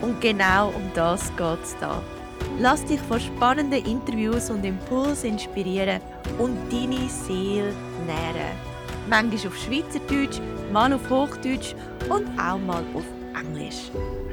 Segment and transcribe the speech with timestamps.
[0.00, 2.02] Und genau um das geht es da.
[2.58, 6.00] Lass dich von spannenden Interviews und Impulsen inspirieren
[6.38, 7.72] und deine Seele
[8.06, 8.70] nähren.
[9.08, 10.40] Manchmal auf Schweizerdeutsch,
[10.72, 11.74] mal auf Hochdeutsch
[12.08, 13.04] und auch mal auf
[13.38, 13.90] Englisch.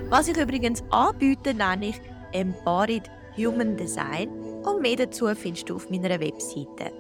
[0.10, 4.30] Was ich übrigens anbiete, nenne ich Embodied Human Design
[4.64, 6.92] und mehr dazu findest du auf meiner Webseite.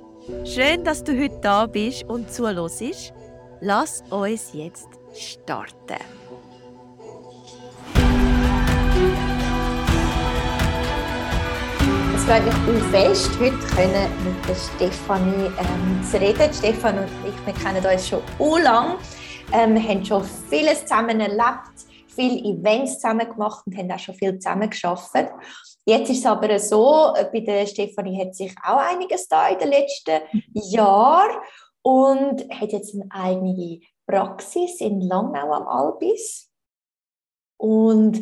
[0.45, 3.13] Schön, dass du heute da bist und zuhörst.
[3.61, 6.03] Lass uns jetzt starten.
[12.27, 16.53] Freue mich auch fest, heute mit der Stefanie ähm, zu reden.
[16.53, 18.97] Stefan und ich, wir kennen uns schon so lange.
[19.53, 21.71] Ähm, haben schon vieles zusammen erlebt,
[22.09, 25.13] viele Events zusammen gemacht und haben auch schon viel zusammen geschafft.
[25.85, 29.59] Jetzt ist es aber so, äh, bei der Stefanie hat sich auch einiges da in
[29.59, 30.19] den letzten
[30.51, 31.37] Jahren
[31.81, 36.51] und hat jetzt eine eigene Praxis in Langnau am Albis.
[37.55, 38.21] Und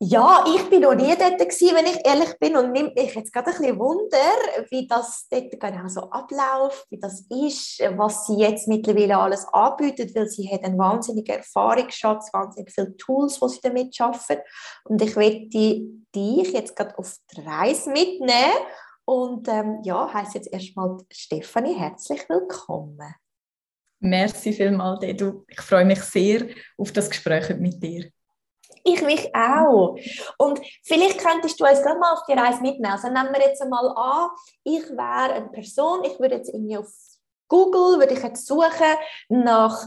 [0.00, 3.32] ja, ich bin noch nie dort gewesen, wenn ich ehrlich bin und nimmt mich jetzt
[3.32, 8.36] gerade ein bisschen Wunder, wie das dort genau so abläuft, wie das ist, was sie
[8.36, 13.60] jetzt mittlerweile alles anbietet, weil sie hat einen wahnsinnigen Erfahrungsschatz, wahnsinnig viele Tools, die sie
[13.60, 14.36] damit schaffen
[14.84, 18.54] und ich möchte dich jetzt gerade auf die Reise mitnehmen
[19.04, 23.14] und ähm, ja, heiße jetzt erstmal Stefanie herzlich willkommen.
[23.98, 25.44] Merci vielmals, Edu.
[25.48, 26.46] Ich freue mich sehr
[26.76, 28.12] auf das Gespräch mit dir.
[28.84, 29.98] Ich mich auch.
[30.38, 32.92] Und vielleicht könntest du uns gerade mal auf die Reise mitnehmen.
[32.92, 34.30] Also nehmen wir jetzt einmal an,
[34.64, 36.88] ich wäre eine Person, ich würde jetzt irgendwie auf
[37.48, 38.96] Google, würde ich jetzt suchen
[39.28, 39.86] nach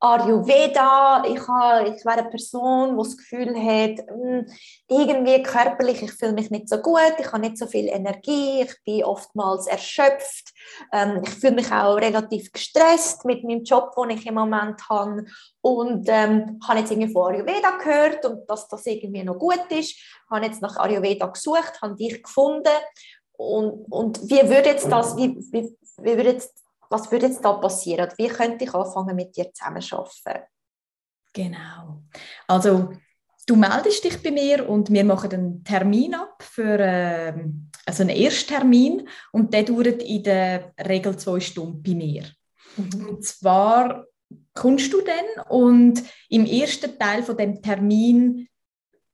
[0.00, 4.46] Ayurveda, ich, habe, ich wäre eine Person, die das Gefühl hat, hm,
[4.88, 8.74] irgendwie körperlich, ich fühle mich nicht so gut, ich habe nicht so viel Energie, ich
[8.84, 10.52] bin oftmals erschöpft,
[10.92, 15.24] ähm, ich fühle mich auch relativ gestresst mit meinem Job, den ich im Moment habe
[15.62, 19.98] und ähm, habe jetzt irgendwie von Ayurveda gehört und dass das irgendwie noch gut ist,
[20.30, 22.68] habe jetzt nach Ayurveda gesucht, habe dich gefunden
[23.32, 27.52] und, und wie würde jetzt das, wie, wie, wie würde jetzt was würde jetzt da
[27.54, 28.10] passieren?
[28.16, 30.48] Wie könnte ich anfangen, mit dir zusammenzuarbeiten?
[31.32, 32.02] Genau.
[32.46, 32.90] Also,
[33.46, 37.34] du meldest dich bei mir und wir machen einen Termin ab für äh,
[37.86, 42.24] also einen Ersttermin und der dauert in der Regel zwei Stunden bei mir.
[42.76, 43.08] Mhm.
[43.08, 44.04] Und zwar
[44.54, 48.48] kommst du dann und im ersten Teil von dem Termin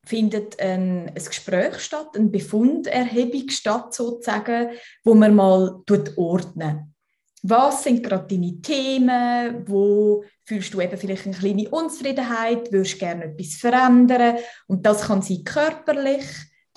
[0.04, 4.70] findet ein, ein Gespräch statt, eine Befunderhebung statt sozusagen,
[5.04, 5.82] wo man mal
[6.16, 6.93] ordnen
[7.46, 13.24] was sind gerade deine Themen, wo fühlst du eben vielleicht eine kleine Unzufriedenheit, würdest gerne
[13.24, 16.24] etwas verändern und das kann sein körperlich,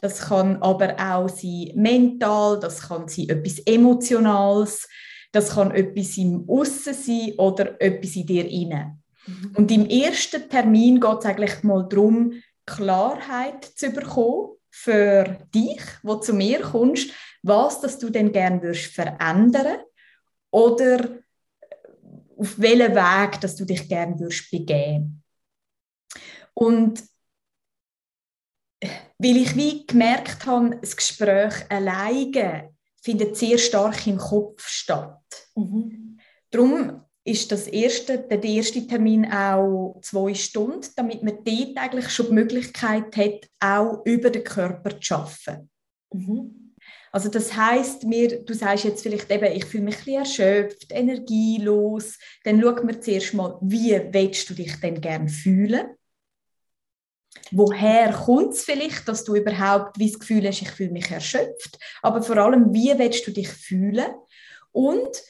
[0.02, 4.90] das kann aber auch sein mental, das kann sein etwas Emotionales,
[5.32, 8.98] das kann etwas im Aussen sein oder etwas in dir inne.
[9.26, 9.52] Mhm.
[9.56, 12.34] Und im ersten Termin geht es eigentlich mal darum,
[12.66, 17.12] Klarheit zu bekommen für dich, wo zu mir kommst,
[17.42, 19.78] was das du denn gerne würdest verändern
[20.58, 21.20] oder
[22.36, 25.24] auf welchen Weg, dass du dich gerne würdest begeben.
[26.56, 27.04] Und
[29.20, 35.24] weil ich wie gemerkt habe, das Gespräch alleine findet sehr stark im Kopf statt.
[35.56, 36.20] Mhm.
[36.50, 42.28] Darum ist das erste, der erste Termin auch zwei Stunden, damit man dort eigentlich schon
[42.28, 45.70] die Möglichkeit hat, auch über den Körper zu arbeiten.
[46.14, 46.67] Mhm.
[47.12, 50.92] Also das heißt mir, du sagst jetzt vielleicht eben, ich fühle mich ein bisschen erschöpft,
[50.92, 52.18] energielos.
[52.44, 55.88] Dann schauen wir zuerst mal, wie willst du dich denn gerne fühlen?
[57.52, 61.80] Woher kommt es vielleicht, dass du überhaupt wie das Gefühl hast, ich fühle mich erschöpft?
[62.02, 64.12] Aber vor allem, wie willst du dich fühlen?
[64.72, 65.24] Und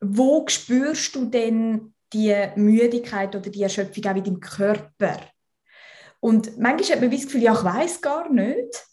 [0.00, 5.20] wo spürst du denn die Müdigkeit oder die Erschöpfung auch in deinem Körper?
[6.20, 8.84] Und manchmal hat man das Gefühl, ja, ich weiß gar nicht.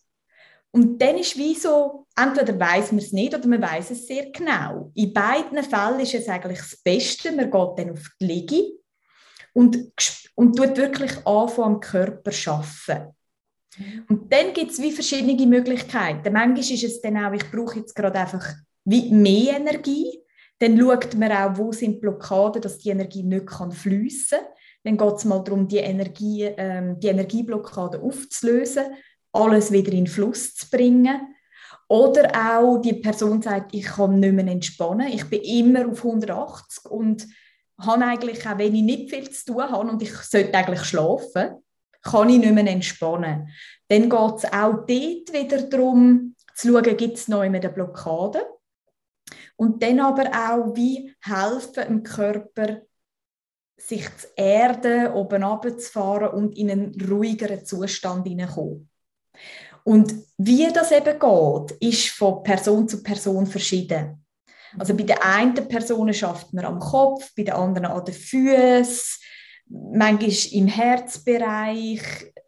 [0.75, 4.29] Und dann ist wie so, entweder weiß man es nicht oder man weiß es sehr
[4.29, 4.91] genau.
[4.93, 8.63] In beiden Fällen ist es eigentlich das Beste, man geht dann auf die Liege
[9.53, 9.77] und,
[10.35, 13.15] und tut wirklich anfangen am Körper zu arbeiten.
[14.09, 16.33] Und dann gibt es wie verschiedene Möglichkeiten.
[16.33, 18.45] Manchmal ist es dann auch, ich brauche jetzt gerade einfach
[18.83, 20.25] wie mehr Energie.
[20.59, 24.47] Dann schaut man auch, wo sind Blockaden, dass die Energie nicht fließen kann.
[24.83, 28.87] Dann geht es mal darum, die, Energie, ähm, die Energieblockade aufzulösen
[29.35, 31.35] alles wieder in Fluss zu bringen.
[31.87, 36.85] Oder auch die Person sagt, ich kann nicht mehr entspannen, ich bin immer auf 180
[36.89, 37.27] und
[37.79, 41.61] habe eigentlich auch, wenn ich nicht viel zu tun habe und ich sollte eigentlich schlafen,
[42.01, 43.49] kann ich nicht mehr entspannen.
[43.87, 48.45] Dann geht es auch dort wieder darum, zu schauen, gibt es noch eine Blockade.
[49.57, 52.81] Und dann aber auch, wie helfen dem Körper,
[53.77, 58.89] sich zu erden, oben runterzufahren und in einen ruhigeren Zustand hineinkommen.
[59.85, 64.25] Und wie das eben geht, ist von Person zu Person verschieden.
[64.77, 69.21] Also bei der einen Person schafft man am Kopf, bei der anderen an den Füßen,
[69.67, 72.01] manchmal im Herzbereich,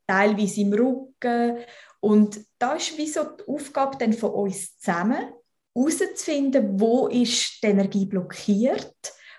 [0.08, 1.60] teilweise im Rücken.
[2.00, 5.32] Und da ist wie so die Aufgabe dann von uns zusammen,
[5.76, 8.96] herauszufinden, wo ist die Energie blockiert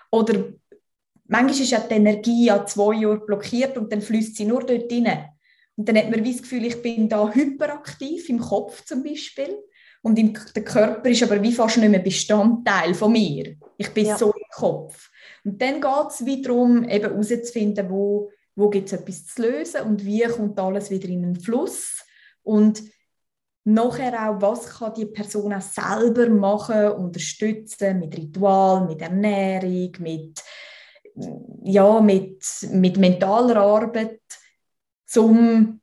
[0.09, 0.45] oder
[1.25, 4.91] manchmal ist ja die Energie an zwei Jahren blockiert und dann fließt sie nur dort
[4.91, 5.29] rein.
[5.79, 9.63] Und dann hat man das Gefühl, ich bin da hyperaktiv, im Kopf zum Beispiel.
[10.01, 13.55] Und im, der Körper ist aber wie fast nicht mehr Bestandteil von mir.
[13.77, 14.17] Ich bin ja.
[14.17, 15.09] so im Kopf.
[15.45, 20.05] Und dann geht es wiederum, eben herauszufinden, wo, wo gibt es etwas zu lösen und
[20.05, 22.03] wie kommt alles wieder in den Fluss.
[22.43, 22.83] Und
[23.63, 30.43] nachher auch, was kann die Person auch selber machen, unterstützen mit Ritual, mit Ernährung, mit,
[31.63, 34.18] ja, mit, mit mentaler Arbeit
[35.09, 35.81] zum,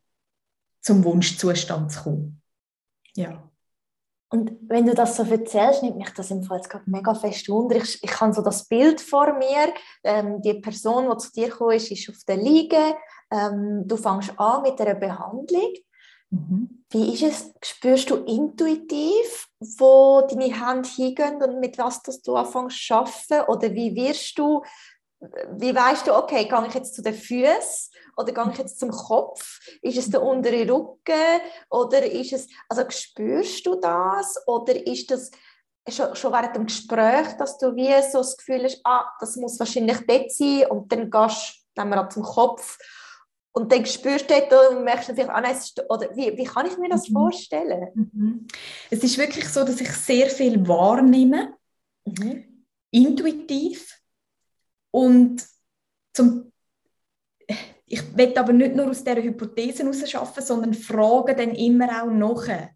[0.81, 2.43] zum Wunschzustand zu kommen.
[3.15, 3.43] Ja.
[4.29, 7.49] Und wenn du das so erzählst, nimmt mich das im Fall jetzt gerade mega fest
[7.49, 7.77] wunder.
[7.77, 9.73] Ich, ich habe so das Bild vor mir.
[10.03, 12.97] Ähm, die Person, die zu dir gekommen ist, ist auf der Liege.
[13.31, 15.73] Ähm, du fängst an mit einer Behandlung.
[16.31, 16.85] Mhm.
[16.91, 17.55] Wie ist es?
[17.63, 23.51] Spürst du intuitiv, wo deine Hände hingehen und mit was das du anfängst zu arbeiten?
[23.51, 24.63] Oder wie wirst du
[25.21, 28.91] wie weißt du, okay, gehe ich jetzt zu den Füßen oder gehe ich jetzt zum
[28.91, 29.61] Kopf?
[29.83, 31.41] Ist es der untere Rücken
[31.71, 35.31] oder ist es, also spürst du das oder ist das
[35.89, 39.59] schon, schon während dem Gespräch, dass du wie so das Gefühl hast, ah, das muss
[39.59, 42.79] wahrscheinlich dort sein und dann gehst du dann zum Kopf
[43.53, 46.67] und dann spürst du dort und merkst natürlich, ah, nein, ist, oder wie, wie kann
[46.67, 47.15] ich mir das mhm.
[47.15, 47.89] vorstellen?
[47.95, 48.47] Mhm.
[48.91, 51.55] Es ist wirklich so, dass ich sehr viel wahrnehme,
[52.05, 52.67] mhm.
[52.91, 53.97] intuitiv
[54.97, 55.47] und
[56.15, 56.51] zum,
[57.85, 62.11] ich will aber nicht nur aus dieser Hypothese heraus arbeiten, sondern frage dann immer auch
[62.11, 62.71] nachher.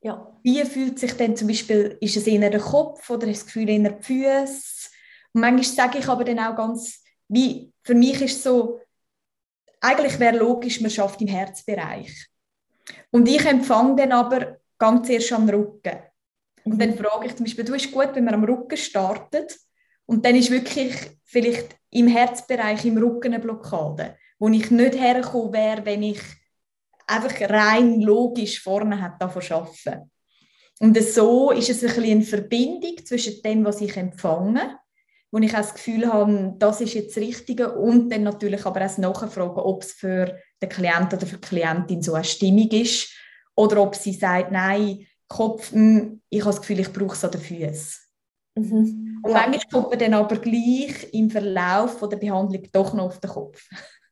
[0.00, 0.36] Ja.
[0.42, 3.68] Wie fühlt sich denn zum Beispiel, ist es eher der Kopf oder ist das Gefühl
[3.68, 4.90] eher die Füße?
[5.32, 8.80] Und manchmal sage ich aber dann auch ganz, wie, für mich ist es so,
[9.80, 12.26] eigentlich wäre logisch, man schafft im Herzbereich.
[13.12, 16.00] Und ich empfange dann aber ganz erst am Rücken.
[16.64, 16.78] Und mhm.
[16.80, 19.56] dann frage ich zum Beispiel, du ist gut, wenn man am Rücken startet
[20.10, 20.92] und dann ist wirklich
[21.22, 26.20] vielleicht im Herzbereich, im Rücken eine Blockade, wo ich nicht hergekommen wäre, wenn ich
[27.06, 30.10] einfach rein logisch vorne hätte davon arbeiten.
[30.80, 34.80] Und so ist es ein bisschen eine Verbindung zwischen dem, was ich empfange,
[35.30, 38.84] wo ich auch das Gefühl habe, das ist jetzt das Richtige und dann natürlich aber
[38.84, 43.14] auch nachfragen, ob es für den Klienten oder für die Klientin so eine Stimmung ist
[43.54, 47.30] oder ob sie sagt, nein, Kopf, hm, ich habe das Gefühl, ich brauche es an
[47.30, 48.10] den Füßen.
[48.56, 49.09] Mhm.
[49.22, 49.46] Und ja.
[49.46, 53.62] manchmal kommt man dann aber gleich im Verlauf der Behandlung doch noch auf den Kopf.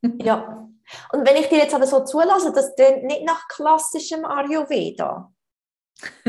[0.22, 0.68] ja.
[1.12, 5.30] Und wenn ich dir jetzt aber so zulasse, das klingt nicht nach klassischem Ayurveda.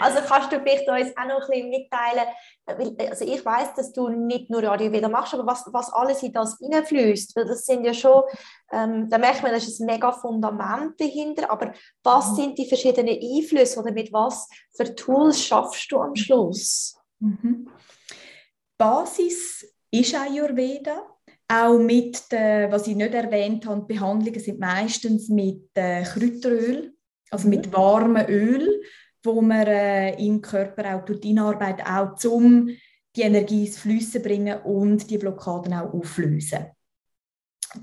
[0.00, 4.08] also kannst du vielleicht uns auch noch ein bisschen mitteilen, also ich weiß, dass du
[4.08, 7.92] nicht nur Ayurveda machst, aber was, was alles in das hineinfließt, weil das sind ja
[7.92, 8.22] schon,
[8.72, 11.72] ähm, da merkt man, das ist ein mega Fundament dahinter, aber
[12.02, 12.36] was mhm.
[12.36, 16.96] sind die verschiedenen Einflüsse oder mit was für Tools schaffst du am Schluss?
[17.22, 17.68] Mhm.
[18.76, 21.06] Basis ist Ayurveda.
[21.48, 26.94] Auch mit, den, was ich nicht erwähnt habe, die Behandlungen sind meistens mit äh, Kräuteröl,
[27.30, 27.72] also mit mhm.
[27.74, 28.82] warmem Öl,
[29.22, 32.70] wo man äh, im Körper auch durch Arbeit auch zum
[33.14, 36.66] die Energie ins Flüssen bringen und die Blockaden auch auflösen.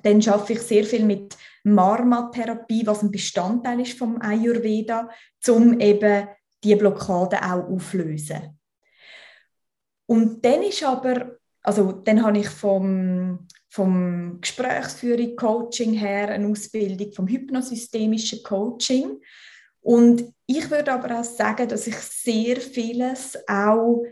[0.02, 5.10] Dann schaffe ich sehr viel mit Marma-Therapie, was ein Bestandteil ist vom Ayurveda,
[5.48, 6.28] um eben
[6.64, 8.59] die Blockaden auch auflösen.
[10.10, 17.14] Und dann ist aber, also dann habe ich vom, vom Gesprächsführung, Coaching her eine Ausbildung
[17.14, 19.22] vom hypnosystemischen Coaching.
[19.82, 24.04] Und ich würde aber auch sagen, dass ich sehr vieles auch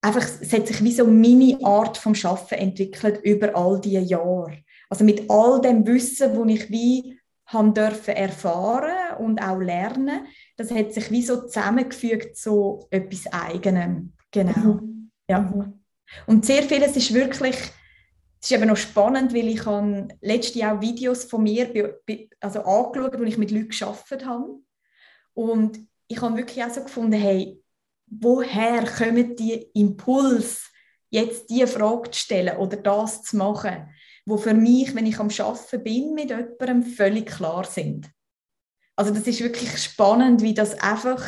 [0.00, 4.64] einfach, es hat sich wie so meine Art vom Schaffen entwickelt über all diese Jahre.
[4.88, 10.70] Also mit all dem Wissen, das ich wie haben dürfen erfahren und auch lernen, das
[10.70, 14.15] hat sich wie so zusammengefügt zu etwas Eigenem.
[14.36, 14.74] Genau.
[14.74, 15.10] Mhm.
[15.30, 15.72] Ja.
[16.26, 20.76] Und sehr vieles ist wirklich, es ist eben noch spannend, weil ich habe letztes Jahr
[20.76, 21.98] auch Videos von mir
[22.40, 24.60] also angeschaut, wo ich mit Leuten gearbeitet habe.
[25.32, 27.62] Und ich habe wirklich auch so gefunden, hey,
[28.08, 30.66] woher kommen die Impulse,
[31.08, 33.88] jetzt diese Frage zu stellen oder das zu machen,
[34.26, 38.10] wo für mich, wenn ich am Arbeiten bin mit jemandem, völlig klar sind.
[38.96, 41.24] Also das ist wirklich spannend, wie das einfach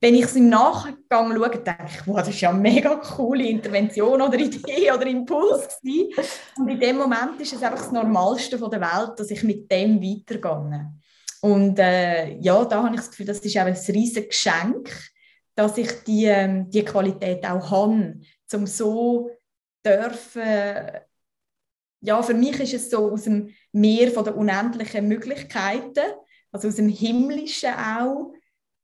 [0.00, 3.46] wenn ich es im Nachgang schaue, denke ich, wow, das ist ja eine mega coole
[3.46, 6.12] Intervention oder Idee oder Impuls gewesen.
[6.56, 10.00] Und in dem Moment ist es einfach das Normalste der Welt, dass ich mit dem
[10.00, 10.92] weitergehe.
[11.40, 14.90] Und äh, ja, da habe ich das Gefühl, das ist auch ein riesiges Geschenk,
[15.54, 18.20] dass ich die, ähm, die Qualität auch habe,
[18.52, 19.30] um so
[19.84, 20.42] dürfen,
[22.00, 26.12] ja, für mich ist es so aus dem Meer von der unendlichen Möglichkeiten,
[26.52, 28.32] also aus dem Himmlischen auch,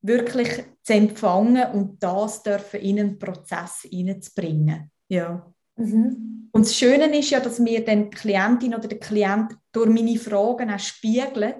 [0.03, 4.91] wirklich zu empfangen und das dürfen in einen Prozess hineinzubringen.
[5.09, 5.53] Ja.
[5.77, 6.51] Mhm.
[6.53, 10.19] Und das Schöne ist ja, dass mir dann die Klientin oder der Klient durch meine
[10.19, 11.57] Fragen auch spiegelt,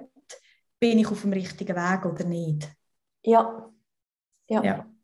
[0.79, 2.69] bin ich auf dem richtigen Weg oder nicht.
[3.23, 3.69] Ja.
[4.47, 4.63] Ja.
[4.63, 4.94] ja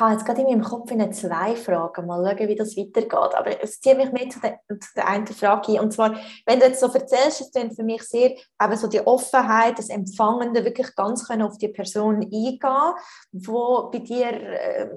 [0.00, 3.12] habe jetzt gerade in meinem Kopf in zwei Fragen, mal schauen, wie das weitergeht.
[3.12, 5.80] Aber es zieht mich mehr zu der, zu der einen Frage ein.
[5.80, 6.16] Und zwar,
[6.46, 9.90] wenn du jetzt so erzählst, ist dann für mich sehr eben so die Offenheit, das
[9.90, 12.94] Empfangende, wirklich ganz können auf die Person eingehen,
[13.32, 14.88] wo bei dir äh,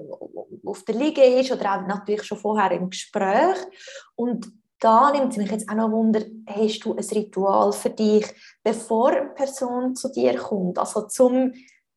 [0.64, 3.58] auf der Liege ist oder auch natürlich schon vorher im Gespräch.
[4.16, 8.26] Und da nimmt es mich jetzt auch noch Wunder, hast du ein Ritual für dich,
[8.62, 10.78] bevor eine Person zu dir kommt?
[10.78, 11.52] Also zum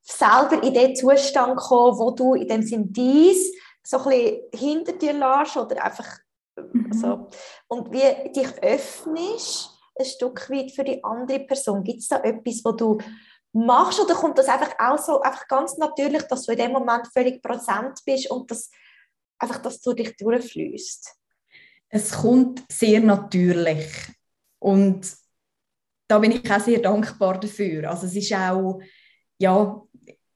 [0.08, 4.94] selber in den Zustand kommen, wo du in dem Sinn dies so ein bisschen hinter
[4.94, 6.08] dir lässt oder einfach
[6.56, 6.94] mhm.
[6.94, 7.28] so.
[7.68, 11.84] Und wie dich öffnest, ein Stück weit für die andere Person.
[11.84, 12.98] Gibt es da etwas, wo du
[13.54, 17.08] machst oder kommt das einfach auch so einfach ganz natürlich, dass du in dem Moment
[17.12, 18.70] völlig präsent bist und das
[19.40, 21.14] einfach, dass du dich durchfließt?
[21.90, 23.88] Es kommt sehr natürlich
[24.60, 25.12] und
[26.08, 27.90] da bin ich auch sehr dankbar dafür.
[27.90, 28.80] Also es ist auch
[29.40, 29.82] ja,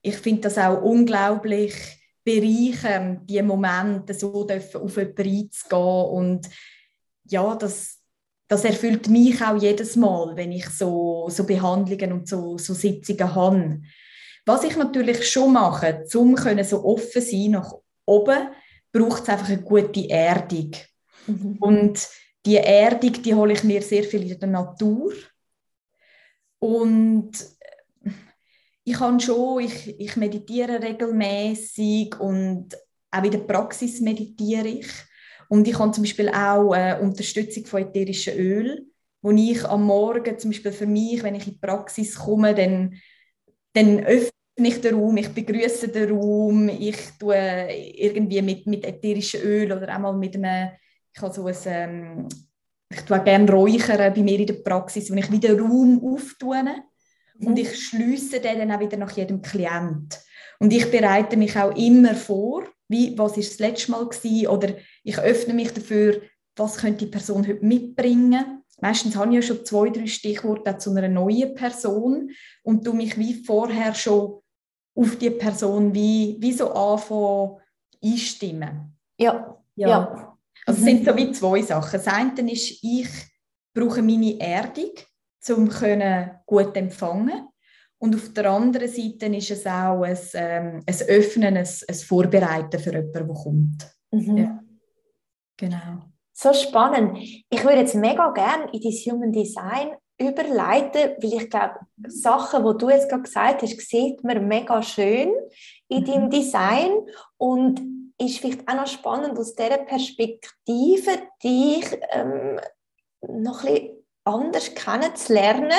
[0.02, 1.74] ich finde das auch unglaublich
[2.24, 6.48] bereichernd, diese Momente so dürfen auf jemanden einzugehen und
[7.28, 7.98] ja, das,
[8.48, 13.34] das erfüllt mich auch jedes Mal, wenn ich so, so Behandlungen und so, so Sitzungen
[13.34, 13.80] habe.
[14.44, 17.72] Was ich natürlich schon mache, um so offen sein nach
[18.04, 18.48] oben,
[18.92, 20.72] braucht es einfach eine gute Erdung.
[21.26, 21.56] Mhm.
[21.60, 22.08] Und
[22.44, 25.12] die Erdung, die hole ich mir sehr viel in der Natur.
[26.58, 27.32] Und
[28.84, 32.74] ich kann schon, ich, ich meditiere regelmäßig und
[33.10, 34.88] auch in der Praxis meditiere ich.
[35.48, 38.86] Und ich habe zum Beispiel auch äh, Unterstützung von ätherischen Öl,
[39.20, 42.94] wo ich am Morgen zum Beispiel für mich, wenn ich in die Praxis komme, dann,
[43.74, 49.42] dann öffne ich den Raum, ich begrüße den Raum, ich tue irgendwie mit, mit ätherischen
[49.42, 50.70] Öl oder einmal mit einem,
[51.14, 52.28] ich habe so ein, ähm,
[52.88, 56.64] ich tue gerne räuchern bei mir in der Praxis, wo ich wieder Raum auftue
[57.44, 60.18] und ich schließe den dann auch wieder nach jedem Klient.
[60.58, 64.74] Und ich bereite mich auch immer vor, wie, was ist das letzte Mal gewesen, oder
[65.02, 66.22] ich öffne mich dafür,
[66.56, 68.62] was könnte die Person heute mitbringen.
[68.80, 72.30] Meistens habe ich ja schon zwei, drei Stichworte zu einer neuen Person
[72.62, 74.40] und du mich wie vorher schon
[74.94, 77.60] auf die Person wie, wie so anfangen
[78.02, 78.96] einstimmen.
[79.18, 79.56] Ja.
[79.76, 79.88] ja.
[79.88, 80.38] ja.
[80.66, 81.92] Also es sind so wie zwei Sachen.
[81.92, 83.08] Das eine ist, ich
[83.74, 84.92] brauche meine Erdung
[85.50, 85.68] um
[86.46, 87.48] gut empfangen
[88.02, 92.80] und auf der anderen Seite ist es auch ein, ähm, ein Öffnen, ein, ein Vorbereiten
[92.80, 93.96] für jemanden, der kommt.
[94.10, 94.36] Mhm.
[94.36, 94.60] Ja.
[95.56, 96.02] Genau.
[96.32, 97.16] So spannend.
[97.18, 102.78] Ich würde jetzt mega gerne in das Human Design überleiten, weil ich glaube, Sachen, die
[102.78, 105.32] du jetzt gerade gesagt hast, sieht man mega schön
[105.86, 106.04] in mhm.
[106.04, 106.90] deinem Design
[107.36, 107.80] und
[108.20, 111.10] ist vielleicht auch noch spannend aus dieser Perspektive,
[111.42, 112.58] dich ähm,
[113.28, 115.72] noch ein bisschen anders kennenzulernen.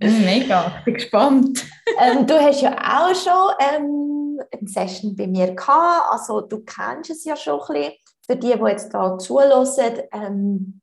[0.00, 1.66] Mega, ich bin gespannt.
[1.98, 7.10] ähm, du hast ja auch schon ähm, eine Session bei mir gehabt, also du kennst
[7.10, 7.92] es ja schon ein bisschen.
[8.24, 10.80] Für die, die jetzt hier zuhören, ähm,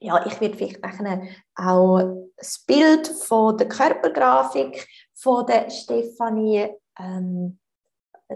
[0.00, 1.22] ja, ich werde vielleicht nachher
[1.54, 6.68] auch das Bild von der Körpergrafik von der Stefanie
[6.98, 7.58] ähm,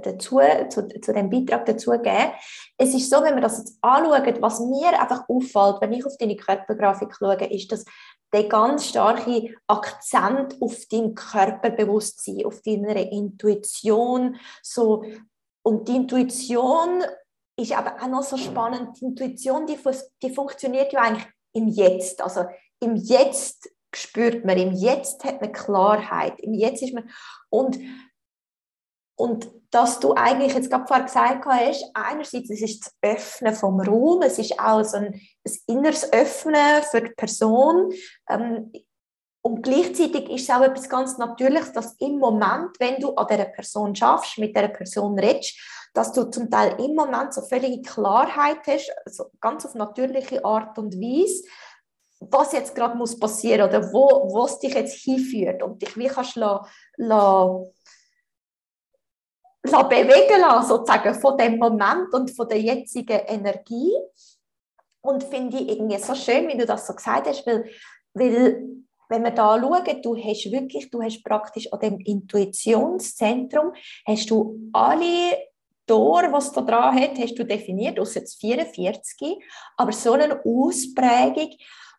[0.02, 2.32] dazu, zu, zu dem Beitrag dazu geben.
[2.76, 6.16] Es ist so, wenn wir das jetzt anschauen, was mir einfach auffällt, wenn ich auf
[6.18, 7.84] deine Körpergrafik schaue, ist, dass
[8.32, 15.04] der ganz starke Akzent auf dein Körperbewusstsein, auf deine Intuition, so
[15.62, 17.02] und die Intuition
[17.58, 19.00] ist aber auch noch so spannend.
[19.00, 19.78] Die Intuition, die,
[20.22, 22.22] die funktioniert ja eigentlich im Jetzt.
[22.22, 22.44] Also
[22.80, 27.10] im Jetzt spürt man, im Jetzt hat man Klarheit, im Jetzt ist man
[27.48, 27.78] und
[29.16, 33.80] Und dass du eigentlich jetzt gerade vorher gesagt hast, einerseits es ist das Öffnen vom
[33.80, 37.92] Raum, es ist auch so ein, ein inneres Öffnen für die Person.
[38.28, 38.72] Ähm,
[39.42, 43.44] und gleichzeitig ist es auch etwas ganz Natürliches, dass im Moment, wenn du an dieser
[43.44, 45.56] Person schaffst, mit dieser Person redest,
[45.94, 50.78] dass du zum Teil im Moment so völlige Klarheit hast, also ganz auf natürliche Art
[50.78, 51.44] und Weise,
[52.20, 56.08] was jetzt gerade muss passieren oder wo, wo es dich jetzt hinführt und dich wie
[56.08, 57.66] kannst la, la, la
[59.70, 63.92] bewegen lassen, sozusagen von dem Moment und von der jetzigen Energie.
[65.00, 67.70] Und finde ich irgendwie so schön, wie du das so gesagt hast, weil,
[68.14, 68.62] weil
[69.08, 73.72] wenn wir da schauen, du hast wirklich, du hast praktisch an dem Intuitionszentrum,
[74.04, 75.36] hast du alle
[75.86, 79.38] Tor, was da dran hat, hast du definiert, aus jetzt 44,
[79.76, 81.50] aber so eine Ausprägung.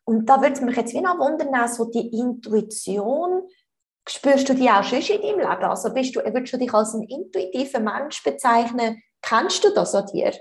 [0.04, 3.44] Und da würde es mich jetzt wie noch wundern, so die Intuition,
[4.10, 5.64] spürst du die auch schon in deinem Leben?
[5.64, 9.02] Also bist du, würdest du dich als ein intuitiver Mensch bezeichnen?
[9.22, 10.34] Kennst du das an dir?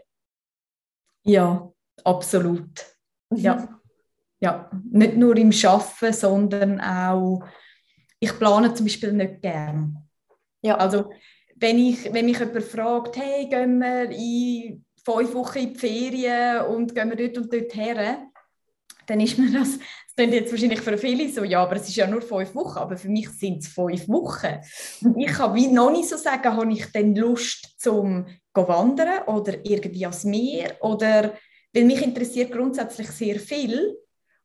[1.24, 1.72] Ja,
[2.04, 2.84] absolut.
[3.30, 3.38] Mhm.
[3.38, 3.80] Ja.
[4.40, 7.42] ja, nicht nur im Schaffen, sondern auch,
[8.20, 10.08] ich plane zum Beispiel nicht gern.
[10.62, 10.76] Ja.
[10.76, 11.10] Also
[11.56, 16.66] wenn, ich, wenn mich jemand fragt, hey, gehen wir in fünf Wochen in die Ferien
[16.66, 18.28] und gehen wir dort und dort her,
[19.06, 21.96] dann ist mir das, das klingt jetzt wahrscheinlich für viele so, ja, aber es ist
[21.96, 24.58] ja nur fünf Wochen, aber für mich sind es fünf Wochen.
[25.02, 29.54] Und ich kann wie noch nicht so sagen, habe ich dann Lust zum wandern oder
[29.64, 31.34] irgendwie ans Meer oder,
[31.72, 33.96] weil mich interessiert grundsätzlich sehr viel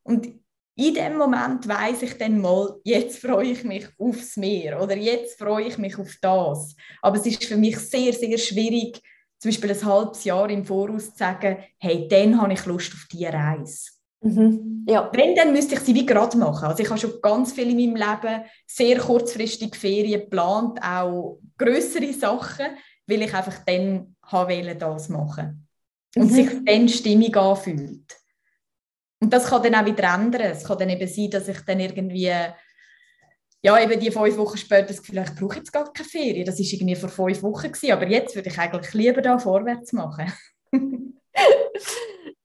[0.03, 0.27] und
[0.75, 5.37] in dem Moment weiß ich dann mal, jetzt freue ich mich aufs Meer oder jetzt
[5.37, 6.75] freue ich mich auf das.
[7.01, 8.99] Aber es ist für mich sehr, sehr schwierig,
[9.37, 13.05] zum Beispiel ein halbes Jahr im Voraus zu sagen, hey, dann habe ich Lust auf
[13.11, 14.00] diese Reise.
[14.21, 14.85] Mhm.
[14.87, 15.09] Ja.
[15.13, 16.65] Wenn, dann müsste ich sie wie gerade machen.
[16.65, 22.13] Also ich habe schon ganz viel in meinem Leben sehr kurzfristig Ferien geplant, auch größere
[22.13, 22.67] Sachen,
[23.07, 25.67] weil ich einfach dann habe das machen
[26.15, 26.35] und mhm.
[26.35, 28.17] sich dann stimmig anfühlt.
[29.19, 30.41] Und das kann dann auch wieder ändern.
[30.41, 32.31] Es kann dann eben sein, dass ich dann irgendwie,
[33.63, 36.45] ja, eben die fünf Wochen später das Gefühl ich brauche jetzt gar keine Ferien.
[36.45, 39.93] Das war irgendwie vor fünf Wochen, gewesen, aber jetzt würde ich eigentlich lieber da vorwärts
[39.93, 40.31] machen.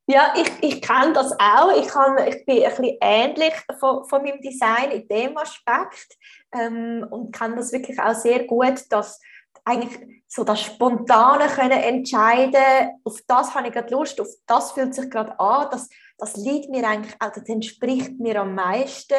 [0.06, 1.76] ja, ich, ich kenne das auch.
[1.76, 6.16] Ich, kann, ich bin ein bisschen ähnlich von, von meinem Design in dem Aspekt
[6.52, 9.20] ähm, und kann das wirklich auch sehr gut, dass
[9.64, 14.94] eigentlich so das Spontane können entscheiden, auf das habe ich gerade Lust, auf das fühlt
[14.94, 15.88] sich gerade an, das,
[16.18, 19.14] das liegt mir eigentlich, also das entspricht mir am meisten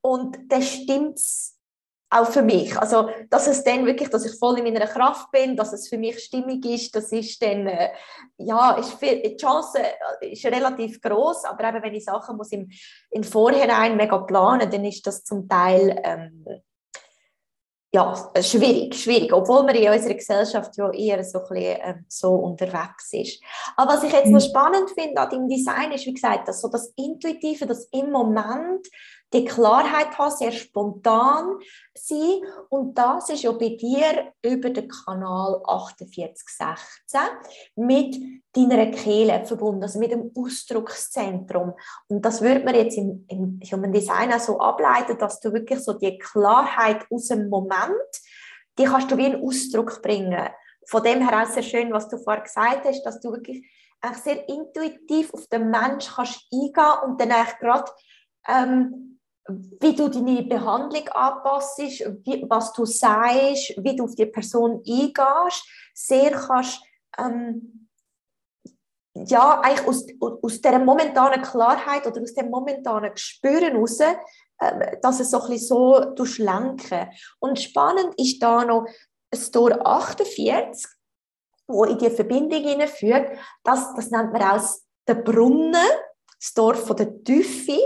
[0.00, 1.20] und das stimmt
[2.12, 2.78] auch für mich.
[2.78, 5.96] Also, dass es dann wirklich, dass ich voll in meiner Kraft bin, dass es für
[5.96, 7.90] mich stimmig ist, das ist dann, äh,
[8.36, 9.78] ja, ist viel, die Chance
[10.20, 12.70] äh, ist relativ groß, aber eben, wenn ich Sachen muss im,
[13.10, 16.44] im Vorhinein mega planen, dann ist das zum Teil ähm,
[17.94, 22.34] ja, schwierig, schwierig, obwohl man in unserer Gesellschaft ja eher so, ein bisschen, äh, so
[22.34, 23.42] unterwegs ist.
[23.76, 24.48] Aber was ich jetzt noch mhm.
[24.48, 28.86] spannend finde an deinem Design ist, wie gesagt, dass so das Intuitive, das im Moment
[29.32, 31.58] die Klarheit haben, sehr spontan
[31.94, 32.42] sein.
[32.68, 37.18] Und das ist ja bei dir über den Kanal 4816
[37.76, 38.16] mit
[38.54, 41.72] deiner Kehle verbunden, also mit dem Ausdruckszentrum.
[42.08, 45.80] Und das würde man jetzt im, im Human Design auch so ableiten, dass du wirklich
[45.80, 47.92] so die Klarheit aus dem Moment,
[48.78, 50.48] die kannst du wie einen Ausdruck bringen.
[50.86, 53.64] Von dem her auch sehr schön, was du vorher gesagt hast, dass du wirklich
[54.22, 57.90] sehr intuitiv auf den Mensch kannst eingehen und dann eigentlich gerade
[58.48, 59.11] ähm,
[59.48, 61.78] wie du deine Behandlung anpasst,
[62.48, 66.80] was du sagst, wie du auf die Person eingehst, sehr kannst,
[67.18, 67.88] ähm,
[69.14, 75.20] ja, eigentlich aus, aus dieser momentanen Klarheit oder aus dem momentanen Gespüren heraus, äh, dass
[75.20, 77.08] es so ein bisschen so durchlenken.
[77.38, 78.86] Und spannend ist da noch
[79.30, 80.90] das Tor 48,
[81.66, 84.64] wo in die Verbindung hineinführt, das, das nennt man auch
[85.08, 85.74] den Brunnen,
[86.40, 87.80] das Dorf der Tiefe.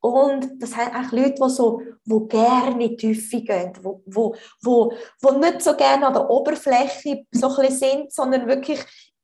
[0.00, 4.30] Und das haben auch Leute, die, so, die gerne in die Tiefe gehen, die, die,
[4.64, 4.88] die,
[5.22, 8.80] die nicht so gerne an der Oberfläche so ein sind, sondern wirklich,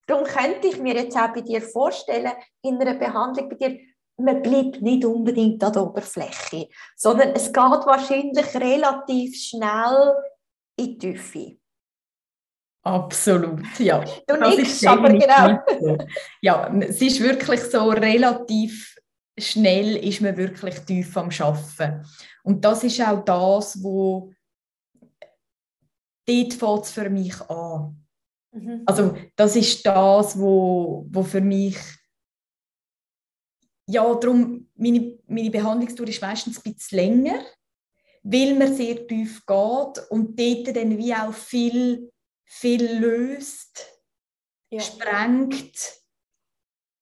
[0.07, 2.33] darum könnte ich mir jetzt auch bei dir vorstellen,
[2.63, 3.79] in einer Behandlung bei dir,
[4.17, 10.15] man bleibt nicht unbedingt an der Oberfläche, sondern es geht wahrscheinlich relativ schnell
[10.77, 11.57] in die Tiefe.
[12.85, 14.05] Absolut, ja.
[14.27, 15.61] Du nichts, aber genau.
[15.81, 15.99] So.
[16.41, 18.97] Ja, es ist wirklich so relativ
[19.39, 22.05] schnell ist man wirklich tief am Schaffen.
[22.43, 24.33] Und das ist auch das, wo
[26.27, 28.05] dort fängt es für mich an.
[28.53, 28.83] Mhm.
[28.87, 31.77] Also das ist das, wo, wo für mich
[33.89, 37.45] ja, darum, meine, meine Behandlungstour ist meistens ein bisschen länger,
[38.23, 42.13] weil man sehr tief geht und dort dann wie auch viel
[42.53, 43.89] viel löst,
[44.71, 44.81] ja.
[44.81, 46.02] sprengt,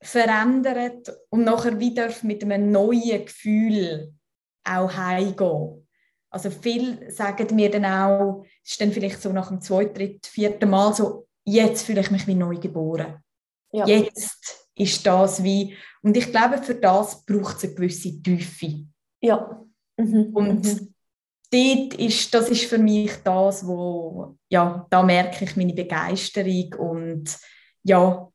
[0.02, 4.14] verändert und nachher wieder mit einem neuen Gefühl
[4.64, 5.86] auch heimgehen.
[6.30, 10.20] Also viele sagen mir dann auch, es ist dann vielleicht so nach dem zweiten, dritten,
[10.24, 13.22] vierten Mal so, jetzt fühle ich mich wie neu geboren.
[13.72, 13.86] Ja.
[13.86, 18.86] Jetzt ist das wie, und ich glaube, für das braucht es eine gewisse Tiefe.
[19.20, 19.64] Ja.
[19.96, 20.30] Mhm.
[20.32, 20.94] Und mhm.
[21.50, 27.38] dort ist, das ist für mich das, wo, ja, da merke ich meine Begeisterung und
[27.82, 28.29] ja,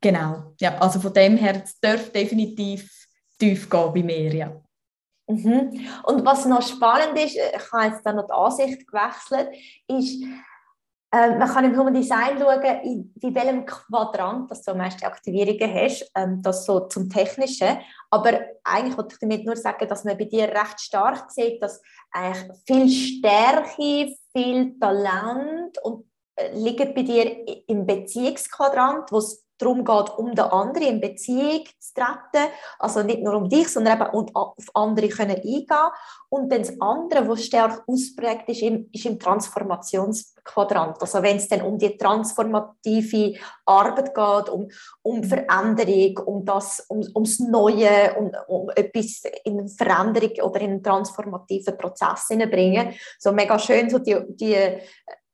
[0.00, 0.54] genau.
[0.60, 3.06] Ja, also von dem her, es darf definitiv
[3.38, 4.60] tief gehen bei mir, ja.
[5.28, 5.86] Mhm.
[6.04, 9.50] Und was noch spannend ist, ich habe jetzt dann noch die Ansicht gewechselt,
[9.86, 10.24] ist,
[11.10, 15.04] äh, man kann im Human Design schauen, in, in welchem Quadrant dass du am meisten
[15.04, 17.78] Aktivierungen hast, ähm, das so zum Technischen.
[18.10, 21.80] Aber eigentlich wollte ich damit nur sagen, dass man bei dir recht stark sieht, dass
[22.10, 26.06] eigentlich viel Stärke, viel Talent und
[26.36, 31.64] äh, liegt bei dir im Beziehungsquadrant, wo es darum geht, um den anderen in Beziehung
[31.78, 32.50] zu treten.
[32.78, 35.66] Also nicht nur um dich, sondern eben auf andere können eingehen
[36.28, 41.00] Und dann das andere, was stark ausprägt ist, ist im Transformationsquadrant.
[41.00, 43.34] Also wenn es dann um die transformative
[43.66, 44.68] Arbeit geht, um,
[45.02, 50.82] um Veränderung, um das, um, ums Neue, um, um etwas in Veränderung oder in einen
[50.82, 52.94] transformativen Prozess hineinbringen.
[53.18, 54.80] So mega schön, so die, die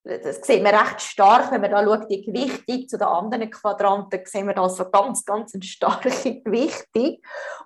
[0.05, 4.21] das sieht man recht stark, wenn man da schaut, die Gewichtung zu den anderen Quadranten,
[4.25, 6.11] sehen wir da so ganz, ganz eine starke
[6.45, 7.19] Gewichtung.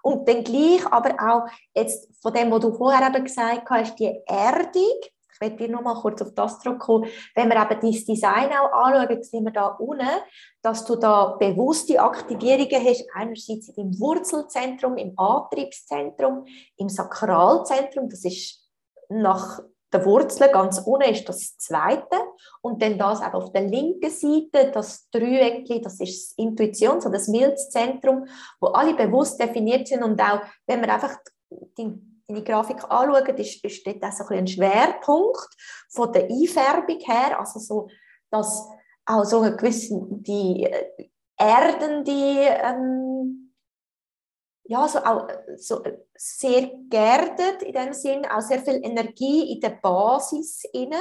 [0.03, 4.20] Und dann gleich aber auch jetzt von dem, was du vorher eben gesagt hast, die
[4.27, 5.01] Erdung,
[5.33, 8.72] ich werde dir noch mal kurz auf das zurückkommen, wenn wir eben dein Design auch
[8.72, 10.07] anschauen, sehen wir da unten,
[10.62, 16.44] dass du da bewusste Aktivierungen hast, einerseits im Wurzelzentrum, im Antriebszentrum,
[16.77, 18.64] im Sakralzentrum, das ist
[19.09, 19.61] nach
[19.92, 22.16] der Wurzel ganz unten ist das zweite
[22.61, 27.09] und dann das auch auf der linken Seite, das Dreieck, das ist das Intuition, so
[27.09, 28.27] das Milzzentrum,
[28.61, 31.16] wo alle bewusst definiert sind und auch, wenn man einfach
[31.51, 31.92] die,
[32.29, 35.48] die Grafik anschaut, ist, ist dort auch so ein, ein Schwerpunkt
[35.88, 37.88] von der Einfärbung her, also so,
[38.31, 38.68] dass
[39.07, 42.12] auch so eine gewisse, die äh, erdende
[42.62, 43.48] ähm,
[44.69, 45.27] ja, so auch
[45.57, 45.83] so
[46.15, 51.01] sehr geerdet in dem Sinn, auch sehr viel Energie in der Basis inne.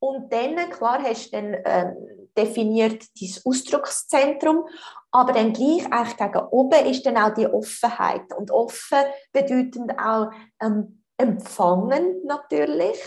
[0.00, 4.66] Und dann, klar, hast du dann ähm, definiert dein Ausdruckszentrum,
[5.12, 8.34] aber dann gleich eigentlich gegen oben ist dann auch die Offenheit.
[8.36, 12.98] Und offen bedeutet auch ähm, empfangen natürlich,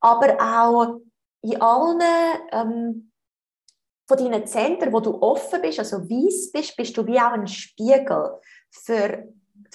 [0.00, 1.00] aber auch
[1.40, 2.02] in allen
[2.52, 3.12] ähm,
[4.06, 7.46] von deinen Zentren, wo du offen bist, also weiß bist, bist du wie auch ein
[7.46, 8.38] Spiegel
[8.84, 9.24] für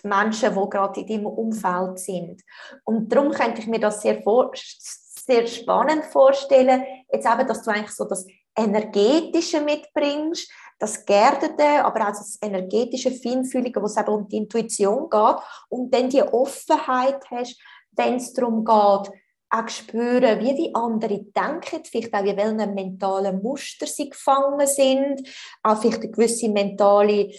[0.03, 2.41] die Menschen, die gerade in deinem Umfeld sind.
[2.83, 7.71] Und darum könnte ich mir das sehr, vor, sehr spannend vorstellen, jetzt eben, dass du
[7.71, 14.09] eigentlich so das Energetische mitbringst, das Gerdete, aber auch das energetische Feinfühlige, wo es eben
[14.09, 15.35] um die Intuition geht
[15.69, 17.59] und dann die Offenheit hast,
[17.91, 19.11] wenn es darum geht,
[19.53, 25.27] auch spüren, wie die anderen denken, vielleicht auch in welchen mentalen Muster sie gefangen sind,
[25.61, 27.31] auch vielleicht eine gewisse mentale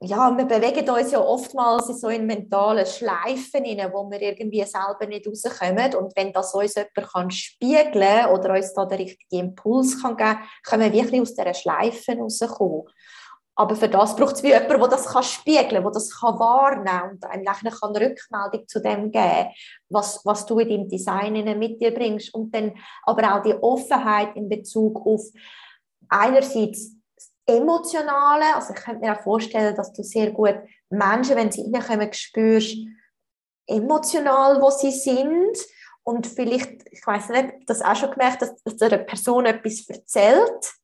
[0.00, 4.64] ja, wir bewegen uns ja oftmals in so in mentalen Schleifen rein, wo wir irgendwie
[4.64, 5.94] selber nicht rauskommen.
[5.94, 10.30] Und wenn das uns jemand kann spiegeln oder uns da den richtigen Impuls kann geben
[10.30, 12.84] kann, können wir wirklich aus dieser Schleife rauskommen.
[13.54, 16.38] Aber für das braucht es wie jemanden, der das kann spiegeln kann, der das kann
[16.38, 19.50] wahrnehmen kann und einem kann Rückmeldung zu dem geben,
[19.90, 22.34] was, was du in deinem Design mit dir bringst.
[22.34, 22.72] Und dann
[23.04, 25.22] aber auch die Offenheit in Bezug auf
[26.08, 26.96] einerseits
[27.46, 28.54] Emotionale.
[28.54, 30.56] Also ich könnte mir auch vorstellen, dass du sehr gut
[30.90, 32.76] Menschen, wenn sie reinkommen, spürst,
[33.66, 35.58] emotional, wo sie sind.
[36.04, 40.74] Und vielleicht, ich weiß nicht, das auch schon gemerkt, dass, dass eine Person etwas erzählt.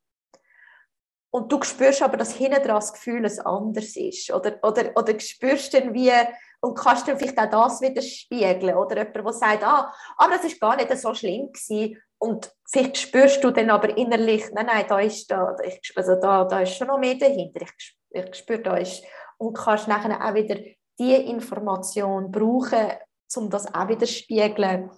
[1.30, 4.30] Und du spürst aber, dass hinten dran das Gefühl ein anders ist.
[4.32, 6.12] Oder, oder, oder spürst dann wie,
[6.60, 8.76] und kannst dann vielleicht auch das wieder spiegeln.
[8.76, 12.00] Oder jemand, der sagt, ah, aber das ist gar nicht so schlimm gewesen.
[12.18, 16.44] Und vielleicht spürst du dann aber innerlich, nein, nein, da ist, da, ich, also da,
[16.44, 17.61] da ist schon noch mehr dahinter.
[17.61, 19.04] Ich, ich spüre, da ist,
[19.38, 20.57] und kannst nachher auch wieder
[20.98, 22.90] diese Information brauchen,
[23.37, 24.90] um das auch wieder zu spiegeln.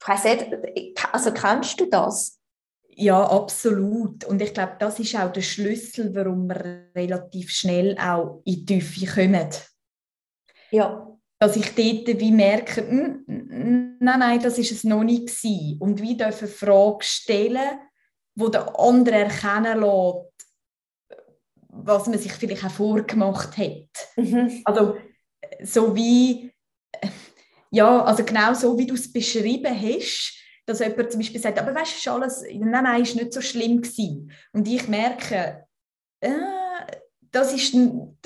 [0.00, 2.38] Ich weiss nicht, also kennst du das?
[2.88, 4.24] Ja, absolut.
[4.26, 8.80] Und ich glaube, das ist auch der Schlüssel, warum wir relativ schnell auch in die
[8.80, 9.48] Tiefe kommen.
[10.70, 11.11] Ja
[11.42, 13.24] dass ich dort wie merke, hm,
[13.98, 15.76] nein, nein, das ist es noch nicht gewesen.
[15.80, 17.80] Und wie dürfen Fragen stellen,
[18.36, 20.48] wo der andere erkennen lässt,
[21.66, 23.88] was man sich vielleicht auch vorgemacht hat.
[24.14, 24.62] Mhm.
[24.64, 24.98] Also
[25.64, 26.52] so wie,
[27.72, 31.74] ja, also genau so, wie du es beschrieben hast, dass jemand zum Beispiel sagt, aber
[31.74, 34.30] weißt du, ist alles, nein, nein, ist nicht so schlimm gewesen.
[34.52, 35.66] Und ich merke,
[36.20, 36.30] äh,
[37.32, 38.16] das ist, und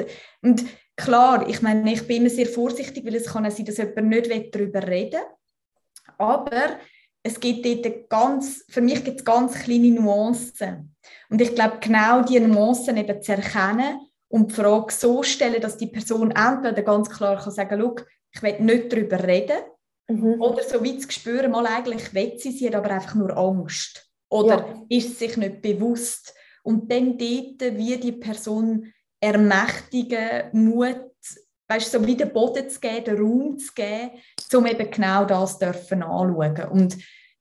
[0.96, 4.54] klar, ich meine, ich bin immer sehr vorsichtig, weil es kann sein, dass jemand nicht
[4.54, 6.16] darüber reden will.
[6.18, 6.78] Aber
[7.22, 10.94] es gibt dort ganz, für mich gibt es ganz kleine Nuancen.
[11.28, 15.76] Und ich glaube, genau diese Nuancen eben zu erkennen und die Frage so stellen, dass
[15.76, 19.58] die Person entweder ganz klar kann sagen kann, ich will nicht darüber reden,
[20.08, 20.40] mhm.
[20.40, 24.08] oder so wie zu spüren, mal eigentlich will sie, sie hat aber einfach nur Angst.
[24.28, 24.82] Oder ja.
[24.88, 26.34] ist sich nicht bewusst.
[26.62, 31.00] Und dann dort wie die Person ermächtigen, Mut,
[31.68, 34.10] weißt, so wie den Boden zu geben, den Raum zu geben,
[34.54, 36.68] um eben genau das dürfen anschauen.
[36.70, 36.96] Und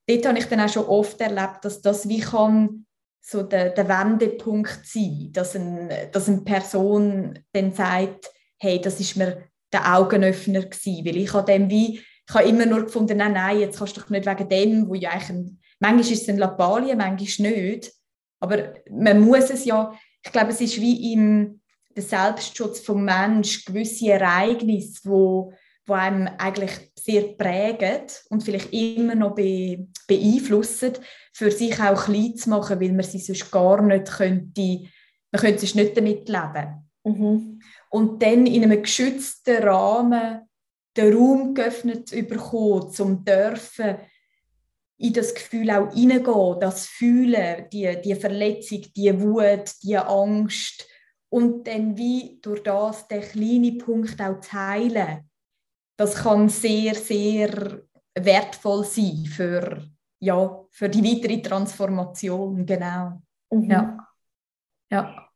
[0.07, 2.85] dort habe ich dann auch schon oft erlebt, dass das wie kann
[3.21, 9.17] so der, der Wendepunkt sein, dass, ein, dass eine Person dann sagt, hey, das ist
[9.17, 13.33] mir der Augenöffner gewesen, weil ich habe dem wie, ich habe immer nur gefunden, nein,
[13.33, 16.37] nein, jetzt kannst du doch nicht wegen dem, wo ja eigentlich manchmal ist es ein
[16.37, 17.91] Lappalien, manchmal nicht,
[18.39, 21.61] aber man muss es ja, ich glaube, es ist wie im
[21.95, 25.53] der Selbstschutz vom Mensch gewisse Ereignisse, wo,
[25.85, 30.93] wo einem eigentlich sehr prägen und vielleicht immer noch be, beeinflussen,
[31.33, 34.81] für sich auch klein zu machen, weil man sie sonst gar nicht könnte,
[35.31, 36.89] man könnte sonst nicht damit leben.
[37.03, 37.59] Mhm.
[37.89, 40.41] Und dann in einem geschützten Rahmen
[40.97, 43.97] den Raum geöffnet bekommen, zum dürfen
[44.97, 50.87] in das Gefühl auch hineingehen, das Fühlen, die, die Verletzung, die Wut, die Angst,
[51.35, 55.29] und dann wie durch das den kleinen Punkt auch zu heilen,
[55.97, 57.81] das kann sehr, sehr
[58.17, 59.83] wertvoll sein für,
[60.21, 63.21] ja, für die weitere Transformation, genau.
[63.51, 63.69] Mhm.
[63.69, 64.07] Ja.
[64.89, 65.29] ja.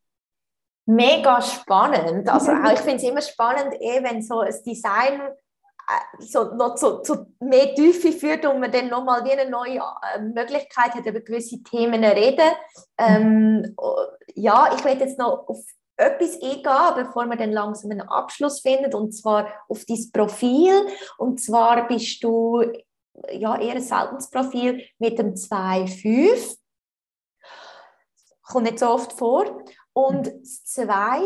[0.86, 2.30] Mega spannend.
[2.30, 6.76] Also auch, ich finde es immer spannend, eh, wenn so ein Design äh, so noch
[6.76, 9.82] zu, zu, mehr Tiefe führt und man dann nochmal wie eine neue
[10.16, 12.52] äh, Möglichkeit hat, über gewisse Themen zu reden.
[12.98, 13.76] Ähm,
[14.36, 15.60] ja, ich werde jetzt noch auf
[16.00, 20.88] etwas eingehen, bevor wir dann langsam einen Abschluss finden, und zwar auf dein Profil.
[21.18, 22.64] Und zwar bist du
[23.32, 26.58] ja eher ein seltenes Profil mit dem 2,5.
[28.44, 29.64] Kommt nicht so oft vor.
[29.94, 31.22] Und das 2,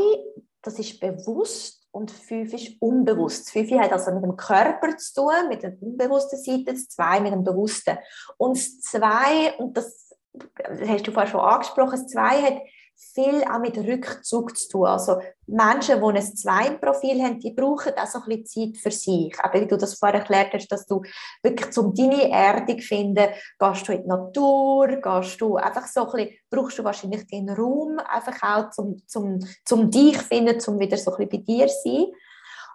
[0.62, 3.45] das ist bewusst und 5 ist unbewusst.
[3.45, 7.21] Das 5 hat also mit dem Körper zu tun, mit der unbewussten Seite, das 2
[7.21, 7.97] mit dem Bewussten.
[8.38, 12.62] Und das 2, und das, das hast du vorher schon angesprochen, das 2 hat
[12.95, 14.86] viel auch mit Rückzug zu tun.
[14.88, 19.36] Also Menschen, die ein Zwei-Profil haben, die brauchen auch so ein bisschen Zeit für sich.
[19.39, 21.01] Aber wie du das vorher erklärt hast, dass du
[21.41, 23.27] wirklich zum deine Erdung finden,
[23.60, 27.49] gehst du in die Natur, gehst du einfach so ein bisschen, brauchst du wahrscheinlich den
[27.49, 31.67] Raum einfach auch zum, zum, zum dich finden, zum wieder so ein bisschen bei dir
[31.67, 32.06] sein.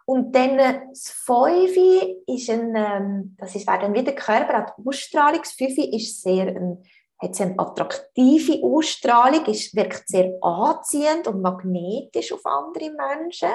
[0.04, 4.88] Und dann äh, das Fünfe ist ein, ähm, das ist dann wieder Körper, auch die
[4.88, 5.40] Ausstrahlung.
[5.42, 6.82] Das Fünfe ist sehr ein
[7.20, 13.50] hat sie eine attraktive Ausstrahlung, ist, wirkt sehr anziehend und magnetisch auf andere Menschen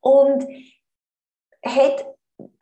[0.00, 0.46] und
[1.64, 2.06] hat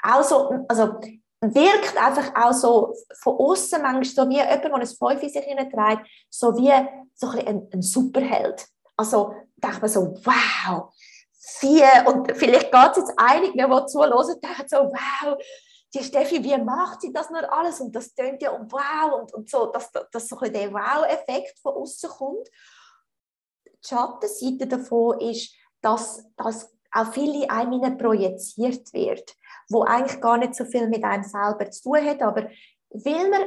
[0.02, 0.98] auch so, also
[1.40, 5.44] wirkt einfach auch so von außen manchmal so wie jemand, der ein Fünf in sich
[5.44, 6.72] hineinträgt, so wie
[7.14, 8.66] so ein, ein, ein Superheld.
[8.96, 10.94] Also denkt man so, wow,
[11.38, 15.36] vier, und vielleicht geht es jetzt einig, die zuhören, denken so, wow,
[15.94, 17.80] die Steffi, wie macht sie das nur alles?
[17.80, 21.58] Und das tönt ja um wow und, und so, dass, dass so ein der Wow-Effekt
[21.60, 22.48] von außen kommt.
[23.66, 29.36] Die Schattenseite davon ist, dass, dass auch viele einem projiziert wird,
[29.68, 32.48] wo eigentlich gar nicht so viel mit einem selber zu tun hat, aber
[32.90, 33.42] weil man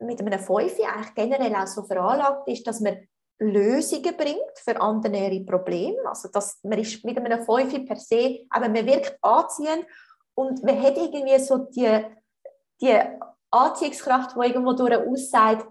[0.00, 3.08] mit einem Fünfe eigentlich generell auch so veranlagt ist, dass man
[3.40, 5.98] Lösungen bringt für andere Probleme.
[6.06, 9.86] Also dass man ist mit einem Fünfe per se, aber man wirkt anziehend
[10.38, 12.00] und man hat irgendwie so die,
[12.80, 12.96] die
[13.50, 15.66] Anziehungskraft, die irgendwo durch aussagt,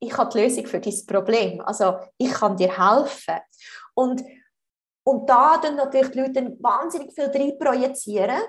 [0.00, 1.60] ich habe die Lösung für dieses Problem.
[1.60, 3.38] Also ich kann dir helfen.
[3.94, 4.24] Und,
[5.04, 8.40] und da dann natürlich die Leute wahnsinnig viel drin projizieren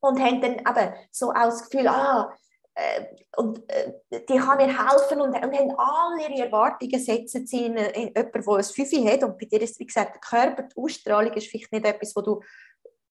[0.00, 2.32] und haben dann eben so auch das Gefühl, ah,
[2.76, 3.04] äh,
[3.36, 7.76] und äh, die kann mir helfen und, und haben alle ihre Erwartungen setzen sie in,
[7.76, 10.76] in jemanden, der ein Fünfe hat und bei dir ist, wie gesagt, der Körper, die
[10.76, 12.40] Ausstrahlung ist vielleicht nicht etwas, wo du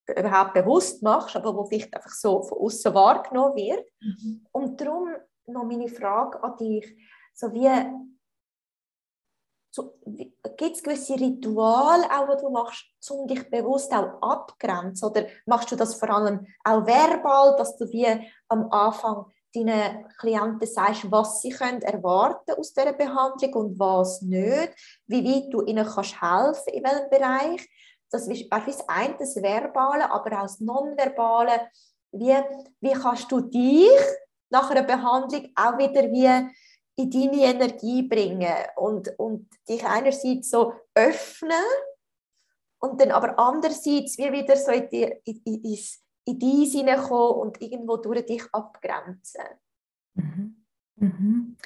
[0.08, 3.86] überhaupt bewusst machst, aber wo vielleicht einfach so von außen wahrgenommen wird.
[4.02, 4.46] Mhm.
[4.52, 5.10] Und darum
[5.48, 6.98] noch meine Frage an dich,
[7.34, 7.70] so wie,
[9.76, 15.10] so, gibt es gewisse Rituale, auch, die du machst, um dich bewusst auch abgrenzen?
[15.10, 18.08] Oder machst du das vor allem auch verbal, dass du wie
[18.50, 24.74] am Anfang deinen Klienten sagst, was sie können erwarten aus dieser Behandlung und was nicht,
[25.08, 27.70] wie weit du ihnen kannst helfen in welchem Bereich?
[28.14, 31.68] Das ist das eine, das Verbale, aber auch das Nonverbale.
[32.12, 32.36] Wie,
[32.80, 33.90] wie kannst du dich
[34.52, 36.48] nach einer Behandlung auch wieder wie
[36.96, 41.66] in deine Energie bringen und, und dich einerseits so öffnen
[42.78, 45.78] und dann aber andererseits wie wieder so in, die, in, in,
[46.26, 49.42] in die hineinkommen und irgendwo durch dich abgrenzen.
[50.14, 50.66] Mhm.
[50.98, 51.58] Mhm.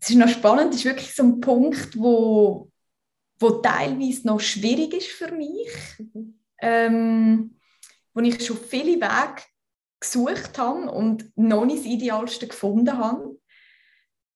[0.00, 2.70] Es ist noch spannend, es ist wirklich so ein Punkt, wo,
[3.38, 5.68] wo teilweise noch schwierig ist für mich,
[5.98, 6.38] mhm.
[6.60, 7.56] ähm,
[8.12, 9.42] wo ich schon viele Wege
[10.00, 13.38] gesucht habe und noch nicht das Idealste gefunden habe.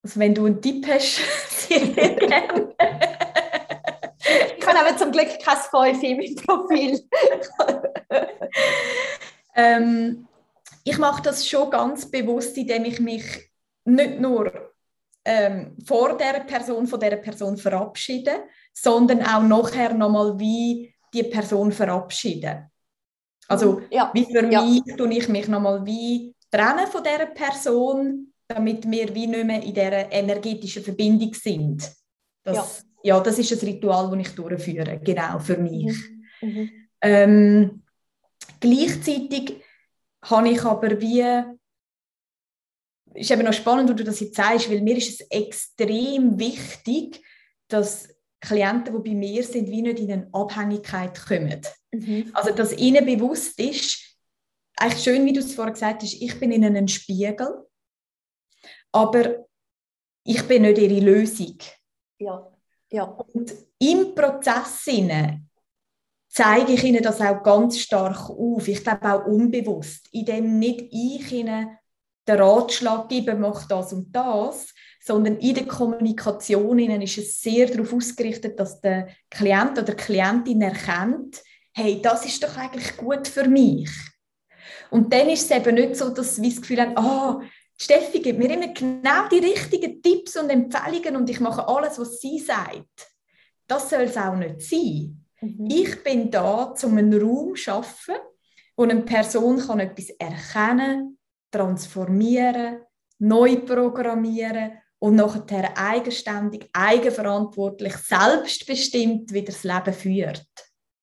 [0.03, 1.21] Also wenn du einen Tipp hast,
[4.59, 7.01] Ich habe aber zum Glück kein Feuer im Profil.
[9.55, 10.29] ähm,
[10.85, 13.51] ich mache das schon ganz bewusst, indem ich mich
[13.85, 14.75] nicht nur
[15.29, 21.71] ähm, vor der Person von der Person verabschiede, sondern auch nachher nochmal wie die Person
[21.71, 22.71] verabschiede.
[23.47, 24.11] Also ja.
[24.15, 24.63] wie für ja.
[24.63, 29.63] mich tue ich mich nochmal wie trennen von der Person, damit wir wie nicht mehr
[29.63, 31.91] in dieser energetischen Verbindung sind.
[32.45, 35.97] Das, ja ja, das ist ein Ritual, das ich durchführe, genau, für mich.
[36.41, 36.49] Mhm.
[36.49, 36.71] Mhm.
[37.01, 37.83] Ähm,
[38.61, 39.63] gleichzeitig
[40.23, 41.25] habe ich aber wie,
[43.15, 47.23] ist eben noch spannend, wo du das jetzt sagst, weil mir ist es extrem wichtig,
[47.69, 48.09] dass
[48.41, 51.61] Klienten, die bei mir sind, wie nicht in eine Abhängigkeit kommen.
[51.93, 52.31] Mhm.
[52.35, 54.17] Also, dass ihnen bewusst ist,
[54.77, 57.67] eigentlich schön, wie du es vorher gesagt hast, ich bin ihnen ein Spiegel,
[58.93, 59.47] aber
[60.25, 61.57] ich bin nicht ihre Lösung.
[62.19, 62.53] Ja.
[62.91, 63.05] Ja.
[63.05, 64.85] Und im Prozess
[66.29, 68.69] zeige ich ihnen das auch ganz stark auf.
[68.69, 71.78] Ich glaube auch unbewusst, indem nicht ich ihnen
[72.29, 77.93] den Ratschlag gebe, mach das und das, sondern in der Kommunikation ist es sehr darauf
[77.93, 83.49] ausgerichtet, dass der Klient oder die Klientin erkennt, hey, das ist doch eigentlich gut für
[83.49, 83.91] mich.
[84.91, 87.41] Und dann ist es eben nicht so, dass sie das Gefühl haben, ah,
[87.77, 92.21] Steffi gibt mir immer genau die richtigen Tipps und Empfehlungen und ich mache alles, was
[92.21, 93.09] sie sagt.
[93.69, 95.25] Das soll es auch nicht sein.
[95.41, 95.69] Mhm.
[95.71, 98.17] Ich bin da, um einen Raum zu schaffen,
[98.77, 101.18] wo eine Person kann etwas erkennen,
[101.51, 102.81] transformieren,
[103.19, 110.47] neu programmieren und nachher eigenständig, eigenverantwortlich, selbstbestimmt wieder das Leben führt.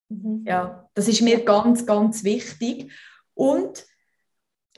[0.10, 0.44] Mhm.
[0.46, 2.92] Ja, das ist mir ganz, ganz wichtig.
[3.34, 3.86] Und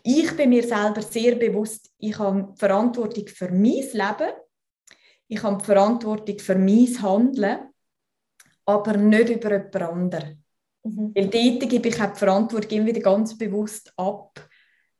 [0.03, 4.33] ich bin mir selber sehr bewusst, ich habe die Verantwortung für mein Leben,
[5.27, 7.59] ich habe die Verantwortung für mein Handeln,
[8.65, 10.43] aber nicht über jemand anderen.
[10.83, 11.11] Mhm.
[11.13, 14.46] Weil dort gebe ich auch die Verantwortung immer wieder ganz bewusst ab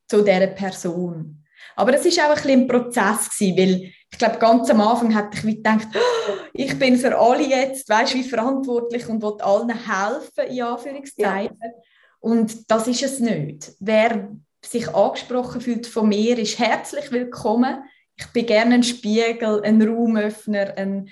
[0.07, 1.43] zu dieser Person.
[1.75, 5.13] Aber es war auch ein, bisschen ein Prozess, gewesen, weil ich glaube, ganz am Anfang
[5.13, 9.69] hatte ich gedacht, oh, ich bin für alle jetzt, weißt wie verantwortlich und will allen
[9.69, 11.57] helfen, in Anführungszeichen.
[11.61, 11.69] Ja.
[12.19, 13.73] Und das ist es nicht.
[13.79, 14.29] Wer
[14.65, 17.83] sich angesprochen fühlt von mir, ist herzlich willkommen.
[18.15, 21.09] Ich bin gerne ein Spiegel, ein Raumöffner, ein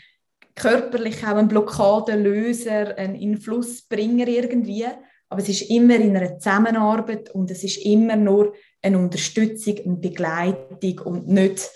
[0.56, 4.86] körperlich auch ein Blockadenlöser, ein Influssbringer irgendwie.
[5.30, 8.54] Aber es ist immer in einer Zusammenarbeit und es ist immer nur
[8.86, 11.71] eine Unterstützung, eine Begleitung und nicht,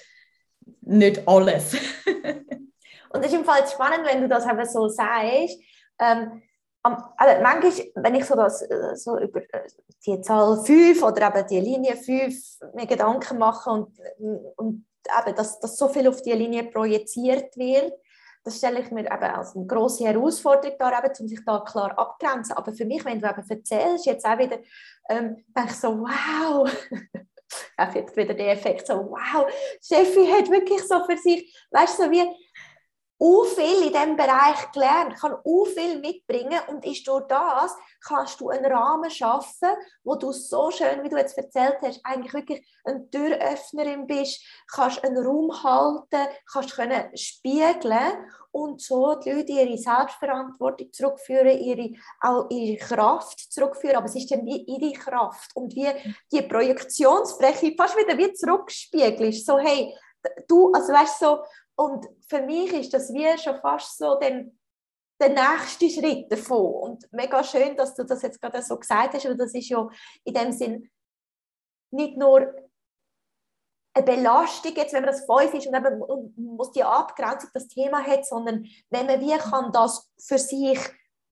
[0.82, 1.74] nicht alles.
[3.10, 5.60] und es ist im Fall spannend, wenn du das eben so sagst.
[6.00, 6.43] Ähm,
[6.84, 8.63] also manchmal, wenn ich so, das,
[8.95, 9.67] so über äh,
[10.06, 12.36] die Zahl 5 oder eben die Linie 5
[12.76, 14.00] mir Gedanken mache und,
[14.56, 14.86] und
[15.19, 17.91] eben, dass, dass so viel auf die Linie projiziert wird,
[18.50, 21.98] das stelle ich mir eben als eine grosse Herausforderung dar, eben, um sich da klar
[21.98, 22.58] abgrenzen.
[22.58, 24.58] Aber für mich, wenn du eben erzählst, jetzt auch wieder,
[25.08, 26.68] ähm, denke ich so, wow,
[27.78, 29.46] auch jetzt wieder der Effekt, so wow,
[29.84, 32.24] Steffi hat wirklich so für sich, weißt du, so wie
[33.44, 38.50] viel in diesem Bereich gelernt, kann u viel mitbringen und ist durch das kannst du
[38.50, 39.70] einen Rahmen schaffen,
[40.04, 45.04] wo du so schön, wie du jetzt erzählt hast, eigentlich wirklich eine Türöffnerin bist, kannst
[45.04, 52.50] einen Raum halten, kannst können spiegeln und so die Leute ihre Selbstverantwortung zurückführen, ihre, auch
[52.50, 55.52] ihre Kraft zurückführen, aber es ist dann wie ihre Kraft.
[55.56, 55.90] Und wie
[56.32, 59.94] die Projektionsfläche fast wieder wie zurückspiegelst, so hey,
[60.48, 61.40] du, also weißt so,
[61.80, 64.60] und für mich ist das wie schon fast so den,
[65.21, 66.73] der nächste Schritt davon.
[66.73, 69.88] Und mega schön, dass du das jetzt gerade so gesagt hast, weil das ist ja
[70.25, 70.92] in dem Sinn
[71.92, 72.54] nicht nur
[73.94, 78.06] eine Belastung, jetzt, wenn man das fünf ist und eben muss die Abgrenzung das Thema
[78.06, 80.80] hat, sondern wenn man wie kann das für sich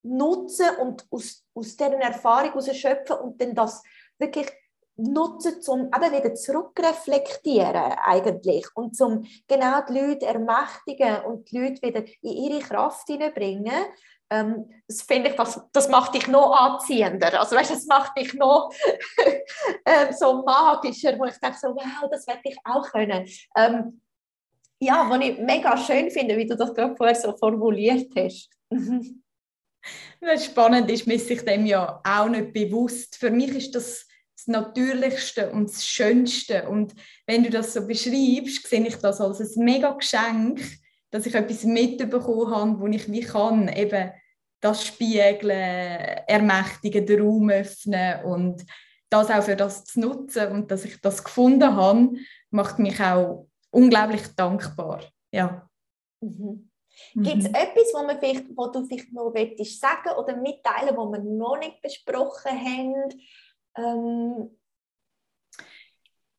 [0.01, 3.83] nutzen und aus, aus dieser Erfahrung heraus schöpfen und dann das
[4.17, 4.49] wirklich
[4.97, 11.81] nutzen, um eben wieder zurückreflektieren eigentlich und um genau die Leute ermächtigen und die Leute
[11.81, 13.85] wieder in ihre Kraft hineinbringen,
[14.29, 17.39] ähm, das finde ich, das, das macht dich noch anziehender.
[17.39, 18.71] Also weißt, das macht dich noch
[19.85, 23.27] ähm, so magischer, wo ich denke so, wow, das werde ich auch können.
[23.55, 24.01] Ähm,
[24.79, 28.49] ja, was ich mega schön finde, wie du das gerade vorher so formuliert hast.
[30.19, 33.15] Was spannend ist, mir sich dem ja auch nicht bewusst.
[33.15, 34.06] Für mich ist das
[34.47, 36.67] das Natürlichste und das Schönste.
[36.67, 36.93] Und
[37.25, 40.61] wenn du das so beschreibst, sehe ich das als ein mega Geschenk,
[41.11, 44.11] dass ich etwas mitbekommen habe, wo ich wie kann, eben
[44.59, 48.65] das spiegeln, ermächtigen, den Raum öffnen und
[49.09, 52.09] das auch für das zu nutzen und dass ich das gefunden habe,
[52.49, 55.03] macht mich auch unglaublich dankbar.
[55.31, 55.69] Ja.
[56.21, 56.69] Mhm.
[57.13, 57.55] Gibt es mhm.
[57.55, 59.33] etwas, wo, man vielleicht, wo du vielleicht noch
[59.63, 63.13] sagen oder mitteilen, wo wir noch nicht besprochen haben?
[63.77, 64.49] Ähm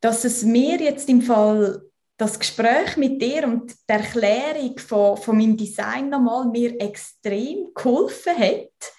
[0.00, 1.82] Dass es mir jetzt im Fall
[2.18, 8.36] das Gespräch mit dir und die Erklärung von, von meinem Design nochmal mir extrem geholfen
[8.36, 8.92] hat,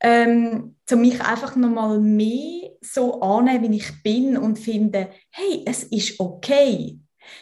[0.00, 5.84] ähm, um mich einfach nochmal mehr so annehmen, wie ich bin und finde, hey, es
[5.84, 6.98] ist okay.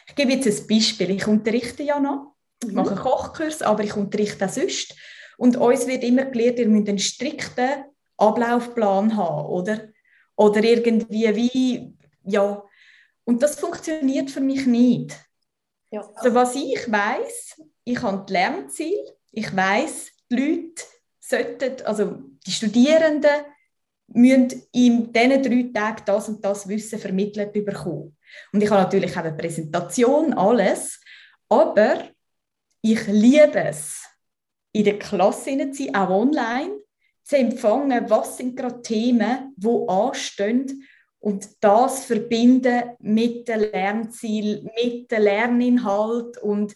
[0.06, 1.10] Ich gebe jetzt ein Beispiel.
[1.10, 2.76] Ich unterrichte ja noch, ich mhm.
[2.76, 4.94] mache einen Kochkurs, aber ich unterrichte auch sonst.
[5.36, 7.84] Und uns wird immer gelehrt, ihr müsst einen strikten
[8.16, 9.88] Ablaufplan haben, oder?
[10.36, 12.62] Oder irgendwie wie, ja,
[13.24, 15.16] und das funktioniert für mich nicht.
[15.90, 16.08] Ja.
[16.16, 20.82] Also was ich weiß, ich habe die Lernziele, ich weiß, die Leute
[21.20, 23.44] sollten, also die Studierenden
[24.08, 28.16] müssen in diesen drei Tagen das und das Wissen vermittelt bekommen.
[28.52, 31.00] Und ich habe natürlich auch eine Präsentation, alles,
[31.48, 32.08] aber
[32.82, 34.04] ich liebe es,
[34.72, 36.78] in der Klasse zu sein, auch online,
[37.24, 40.86] zu empfangen, was sind gerade Themen, die anstehen
[41.18, 46.74] und das verbinden mit dem Lernziel, mit dem Lerninhalt und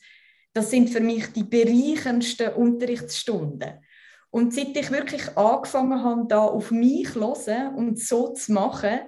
[0.55, 3.84] das sind für mich die bereichendsten Unterrichtsstunden.
[4.30, 9.01] Und seit ich wirklich angefangen habe, da auf mich zu und so zu machen,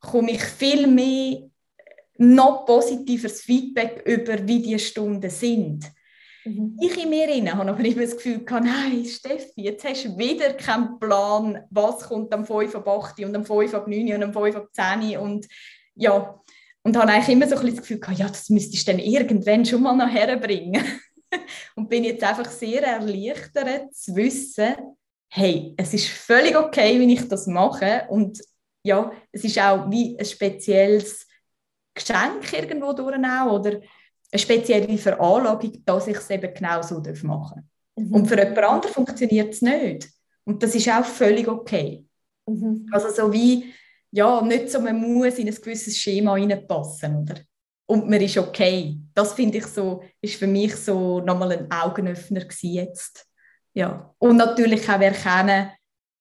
[0.00, 1.50] komme ich viel mehr
[2.16, 5.90] noch positiveres Feedback über, wie die Stunden sind.
[6.44, 6.76] Mhm.
[6.80, 10.54] Ich in mir rein habe aber immer das Gefühl, nein, Steffi, jetzt hast du wieder
[10.54, 14.32] keinen Plan, was kommt am 5 ab 8 und am 5 ab 9 und am
[14.32, 15.46] 5 ab 10 und
[15.94, 16.40] ja,
[16.82, 19.82] und habe eigentlich immer so ein das Gefühl, ja, das müsstest du dann irgendwann schon
[19.82, 20.82] mal noch herbringen.
[21.76, 24.74] und bin jetzt einfach sehr erleichtert zu wissen,
[25.28, 28.40] hey, es ist völlig okay, wenn ich das mache und
[28.82, 31.26] ja, es ist auch wie ein spezielles
[31.94, 33.80] Geschenk irgendwo durch auch, oder
[34.32, 38.06] eine spezielle Veranlagung, dass ich es eben genau so machen darf.
[38.06, 38.14] Mhm.
[38.14, 40.08] Und für jemand anderen funktioniert es nicht.
[40.44, 42.04] Und das ist auch völlig okay.
[42.46, 42.86] Mhm.
[42.92, 43.72] Also so wie,
[44.10, 47.36] ja, nicht so, man muss in ein gewisses Schema reinpassen, oder?
[47.86, 48.96] Und man ist okay.
[49.14, 53.26] Das finde ich so, ist für mich so nochmal ein Augenöffner jetzt.
[53.74, 54.14] Ja.
[54.18, 55.70] Und natürlich auch erkennen,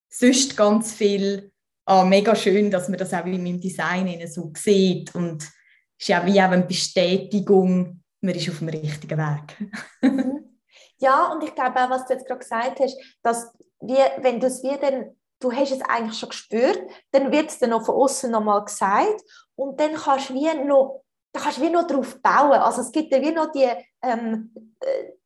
[0.10, 1.51] sonst ganz viel,
[1.86, 6.07] ah, mega schön, dass man das auch in meinem Design so sieht und es ist
[6.07, 9.72] ja wie auch eine Bestätigung, man ist auf dem richtigen Weg.
[10.01, 10.59] Mhm.
[10.97, 13.51] ja, und ich glaube auch, was du jetzt gerade gesagt hast, dass
[13.82, 16.80] wir, wenn du es wieder, du hast es eigentlich schon gespürt,
[17.11, 19.22] dann wird es dann noch von außen nochmal gesagt
[19.55, 22.53] und dann kannst du wie noch, da kannst du wie noch drauf bauen.
[22.53, 23.70] Also es gibt ja wie noch die,
[24.01, 24.53] ähm,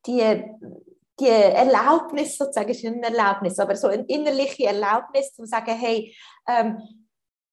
[0.06, 0.44] die,
[1.20, 6.16] die Erlaubnis sozusagen, ist nicht eine Erlaubnis, aber so eine innerliche Erlaubnis, zu sagen, hey,
[6.48, 6.82] ähm,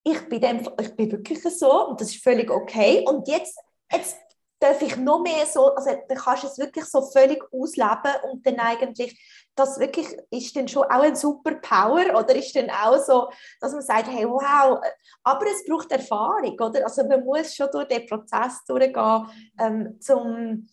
[0.03, 3.59] ich bin, dem, ich bin wirklich so und das ist völlig okay und jetzt,
[3.93, 4.16] jetzt
[4.61, 8.46] darf ich noch mehr so, also dann kannst du es wirklich so völlig ausleben und
[8.46, 9.18] dann eigentlich,
[9.56, 13.30] das wirklich ist dann schon auch ein Superpower oder ist dann auch so,
[13.61, 14.78] dass man sagt, hey, wow,
[15.24, 16.84] aber es braucht Erfahrung, oder?
[16.84, 19.26] Also man muss schon durch den Prozess durchgehen,
[19.58, 20.68] ähm, zum,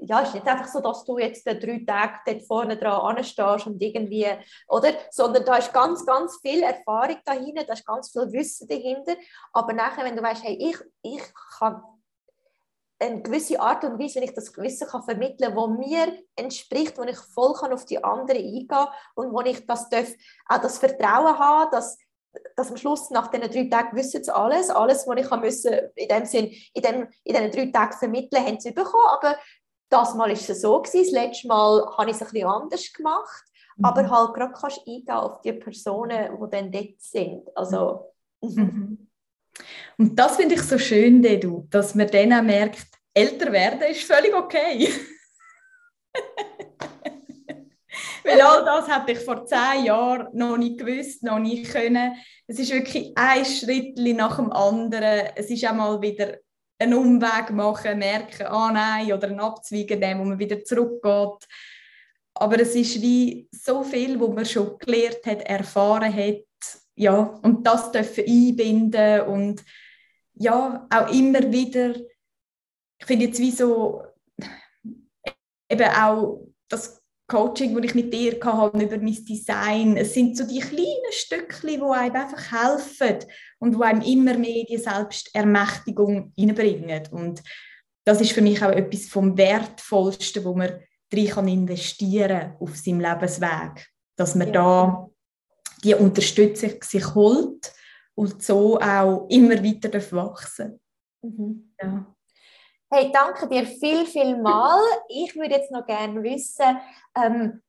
[0.00, 3.66] ja, es ist nicht einfach so, dass du jetzt drei Tage dort vorne dran anstehst
[3.66, 4.26] und irgendwie,
[4.68, 4.92] oder?
[5.10, 9.14] Sondern da ist ganz, ganz viel Erfahrung dahinter, da ist ganz viel Wissen dahinter,
[9.52, 11.22] aber nachher, wenn du weißt, hey, ich, ich
[11.58, 11.80] kann
[13.00, 16.98] eine gewisse Art und Weise, wenn ich das Wissen kann vermitteln kann, wo mir entspricht,
[16.98, 20.12] wo ich voll kann auf die anderen eingehen kann und wo ich das darf,
[20.46, 21.98] auch das Vertrauen habe, dass,
[22.56, 26.08] dass am Schluss nach diesen drei Tagen wissen sie alles, alles, was ich müssen, in
[26.08, 29.36] dem Sinn, in, dem, in diesen drei Tagen vermitteln, haben sie bekommen, aber
[29.88, 32.92] das Mal ist es so gewesen, das letzte Mal habe ich es ein bisschen anders
[32.92, 33.44] gemacht,
[33.76, 33.84] mhm.
[33.86, 38.62] aber halt gerade kannst du eingehen auf die Personen, die dann dort sind, also mhm.
[38.62, 39.09] mhm.
[39.98, 44.02] Und das finde ich so schön, Dedu, dass man dann auch merkt, älter werden ist
[44.02, 44.88] völlig okay.
[48.24, 52.14] Weil all das hätte ich vor zehn Jahren noch nicht gewusst, noch nicht können.
[52.46, 55.30] Es ist wirklich ein Schritt nach dem anderen.
[55.34, 56.36] Es ist auch mal wieder
[56.78, 61.46] einen Umweg machen, merken, ah nein, oder einen Abzweigen nehmen, wo man wieder zurückgeht.
[62.34, 66.42] aber es ist wie so viel, wo man schon gelernt hat, erfahren hat,
[66.96, 69.64] ja, und das dürfen einbinden und
[70.34, 74.02] ja, auch immer wieder, ich finde jetzt wie so,
[75.68, 80.44] eben auch das Coaching, das ich mit dir hatte, über mein Design, es sind so
[80.46, 83.18] die kleinen Stückchen, die einem einfach helfen
[83.60, 87.06] und die einem immer mehr die Selbstermächtigung reinbringen.
[87.12, 87.42] Und
[88.04, 90.80] das ist für mich auch etwas vom Wertvollsten, wo man
[91.10, 93.88] drin kann investieren auf seinem Lebensweg.
[94.16, 94.52] Dass man ja.
[94.52, 95.09] da
[95.82, 97.72] die Unterstützung sich holt
[98.14, 100.80] und so auch immer weiter wachsen
[101.22, 101.74] mhm.
[101.80, 102.06] ja.
[102.92, 104.80] Hey, danke dir viel, viel mal.
[105.08, 106.76] Ich würde jetzt noch gerne wissen,
[107.14, 107.62] ähm,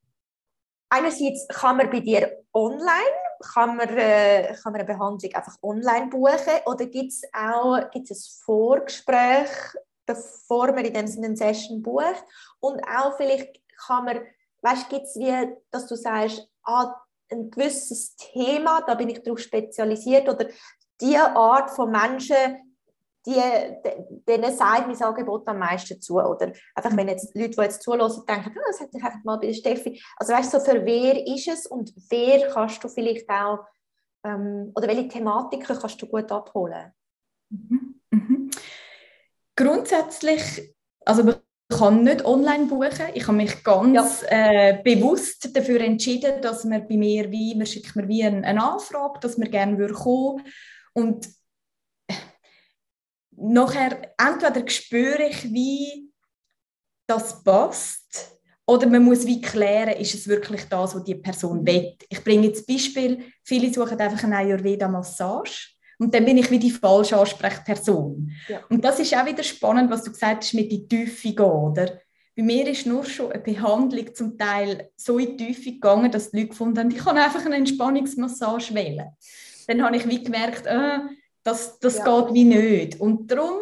[0.90, 3.18] einerseits kann man bei dir online,
[3.54, 8.12] kann man, äh, kann man eine Behandlung einfach online buchen oder gibt es auch gibt's
[8.12, 9.50] ein Vorgespräch,
[10.08, 12.26] bevor man in dem Sinne eine Session bucht
[12.60, 14.22] und auch vielleicht kann man,
[14.64, 16.96] weißt gibt es wie, dass du sagst, ah,
[17.32, 20.48] ein gewisses Thema, da bin ich darauf spezialisiert oder
[21.00, 22.76] die Art von Menschen,
[23.26, 23.40] die,
[24.28, 26.16] denen sagt mein Angebot am meisten zu.
[26.16, 29.38] Oder einfach, wenn jetzt Leute, die jetzt zulassen, denken, oh, das hätte ich einfach mal
[29.38, 30.02] bei der Steffi.
[30.18, 33.60] Also weißt du, so für wer ist es und wer kannst du vielleicht auch,
[34.24, 36.94] ähm, oder welche Thematiken kannst du gut abholen?
[37.50, 38.02] Mhm.
[38.10, 38.52] Mhm.
[39.56, 40.74] Grundsätzlich,
[41.06, 41.36] also man
[41.72, 43.08] kann nicht online buchen.
[43.14, 44.28] Ich habe mich ganz ja.
[44.30, 48.64] äh, bewusst dafür entschieden, dass man bei mir wie, man schickt mir wie eine, eine
[48.64, 50.46] Anfrage, dass man gerne würde kommen
[50.94, 51.28] und
[53.32, 56.12] nachher entweder spüre ich, wie
[57.08, 61.68] das passt, oder man muss wie klären, ist es wirklich das, was die Person mhm.
[61.68, 61.98] will.
[62.10, 66.72] Ich bringe jetzt Beispiel, viele suchen einfach eine Ayurveda-Massage und dann bin ich wie die
[66.72, 68.32] falsche Ansprechperson.
[68.48, 68.62] Ja.
[68.70, 72.00] Und das ist auch wieder spannend, was du gesagt hast, mit die Tiefe gehen, oder?
[72.36, 76.32] Bei mir ist nur schon eine Behandlung zum Teil so in die Tiefe gegangen, dass
[76.32, 79.12] die Leute gefunden haben, ich kann einfach eine Entspannungsmassage wählen.
[79.68, 81.02] Dann habe ich wie gemerkt, äh,
[81.44, 82.22] das, das ja.
[82.22, 83.00] geht wie nicht.
[83.00, 83.60] Und darum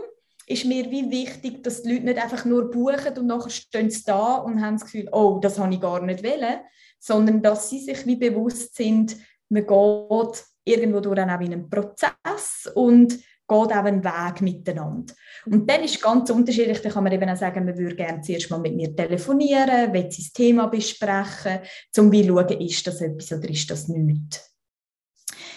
[0.48, 4.04] ist mir wie wichtig, dass die Leute nicht einfach nur buchen und nachher stehen sie
[4.06, 6.60] da und haben das Gefühl, oh, das habe ich gar nicht wollen,
[7.00, 9.18] sondern dass sie sich wie bewusst sind,
[9.50, 15.14] man geht irgendwo durch auch in einen Prozess und geht auch einen Weg miteinander.
[15.46, 18.50] Und dann ist ganz unterschiedlich, da kann man eben auch sagen, man würde gerne zuerst
[18.52, 21.60] mal mit mir telefonieren, will das Thema besprechen,
[21.98, 24.56] um zu schauen, ist das etwas oder ist das nichts.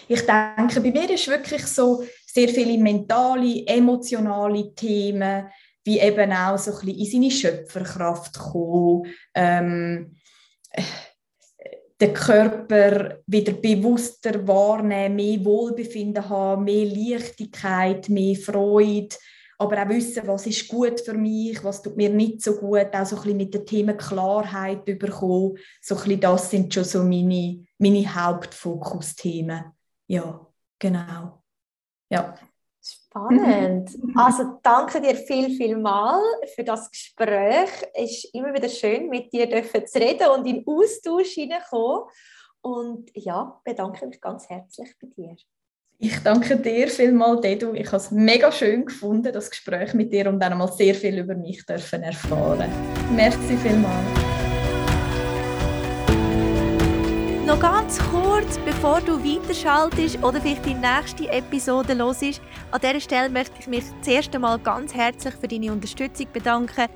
[0.08, 5.48] Ich denke, bei mir ist wirklich so sehr viele mentale, emotionale Themen,
[5.84, 10.16] wie eben auch so ein bisschen in seine Schöpferkraft kommen, ähm,
[12.02, 19.14] den Körper wieder bewusster wahrnehmen, mehr Wohlbefinden haben, mehr Leichtigkeit, mehr Freude,
[19.56, 23.06] aber auch wissen, was ist gut für mich, was tut mir nicht so gut, auch
[23.06, 25.56] so ein bisschen mit den Themen Klarheit bekommen.
[25.80, 29.62] So ein bisschen das sind schon so meine, meine Hauptfokusthemen.
[30.08, 30.44] Ja,
[30.80, 31.44] genau.
[32.10, 32.34] Ja.
[33.12, 33.90] Spannend.
[34.14, 36.18] Also danke dir viel, viel mal
[36.54, 37.68] für das Gespräch.
[37.92, 39.48] Es ist immer wieder schön, mit dir
[39.86, 42.04] zu reden und in Austausch hineinkommen.
[42.62, 45.36] Und ja, bedanke mich ganz herzlich bei dir.
[45.98, 47.74] Ich danke dir vielmals, Dedu.
[47.74, 51.18] Ich habe es mega schön gefunden, das Gespräch mit dir und dann einmal sehr viel
[51.18, 52.70] über mich dürfen erfahren.
[53.14, 54.31] Merci vielmals.
[57.52, 62.40] Noch ganz kurz, bevor du weiterschaltest oder vielleicht die nächste Episode los ist,
[62.70, 66.86] an dieser Stelle möchte ich mich zuerst einmal ganz herzlich für deine Unterstützung bedanken.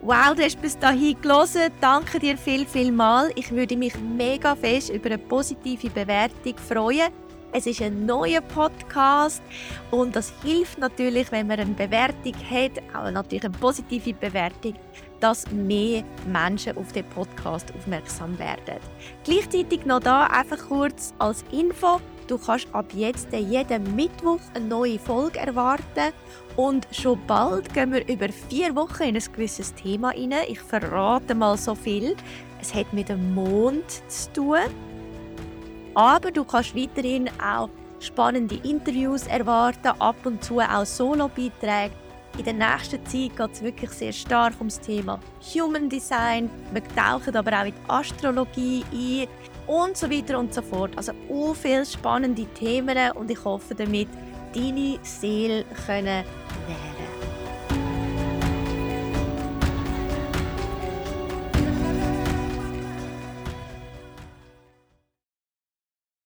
[0.00, 1.70] Wow, du hast bis dahin gelesen.
[1.80, 3.30] Danke dir viel, viel mal.
[3.36, 7.12] Ich würde mich mega fest über eine positive Bewertung freuen.
[7.52, 9.40] Es ist ein neuer Podcast
[9.92, 14.74] und das hilft natürlich, wenn man eine Bewertung hat, auch natürlich eine positive Bewertung,
[15.22, 18.80] dass mehr Menschen auf den Podcast aufmerksam werden.
[19.22, 22.00] Gleichzeitig noch da einfach kurz als Info.
[22.26, 26.12] Du kannst ab jetzt jeden Mittwoch eine neue Folge erwarten
[26.56, 30.34] und schon bald gehen wir über vier Wochen in ein gewisses Thema rein.
[30.48, 32.16] Ich verrate mal so viel.
[32.60, 34.58] Es hat mit dem Mond zu tun.
[35.94, 37.68] Aber du kannst weiterhin auch
[38.00, 41.92] spannende Interviews erwarten, ab und zu auch Solo-Beiträge
[42.38, 45.20] in der nächsten Zeit geht es wirklich sehr stark ums Thema
[45.54, 46.50] Human Design.
[46.72, 49.28] Wir tauchen aber auch in die Astrologie ein
[49.66, 50.92] und so weiter und so fort.
[50.96, 54.08] Also so viele spannende Themen und ich hoffe damit,
[54.54, 56.24] deine Seele können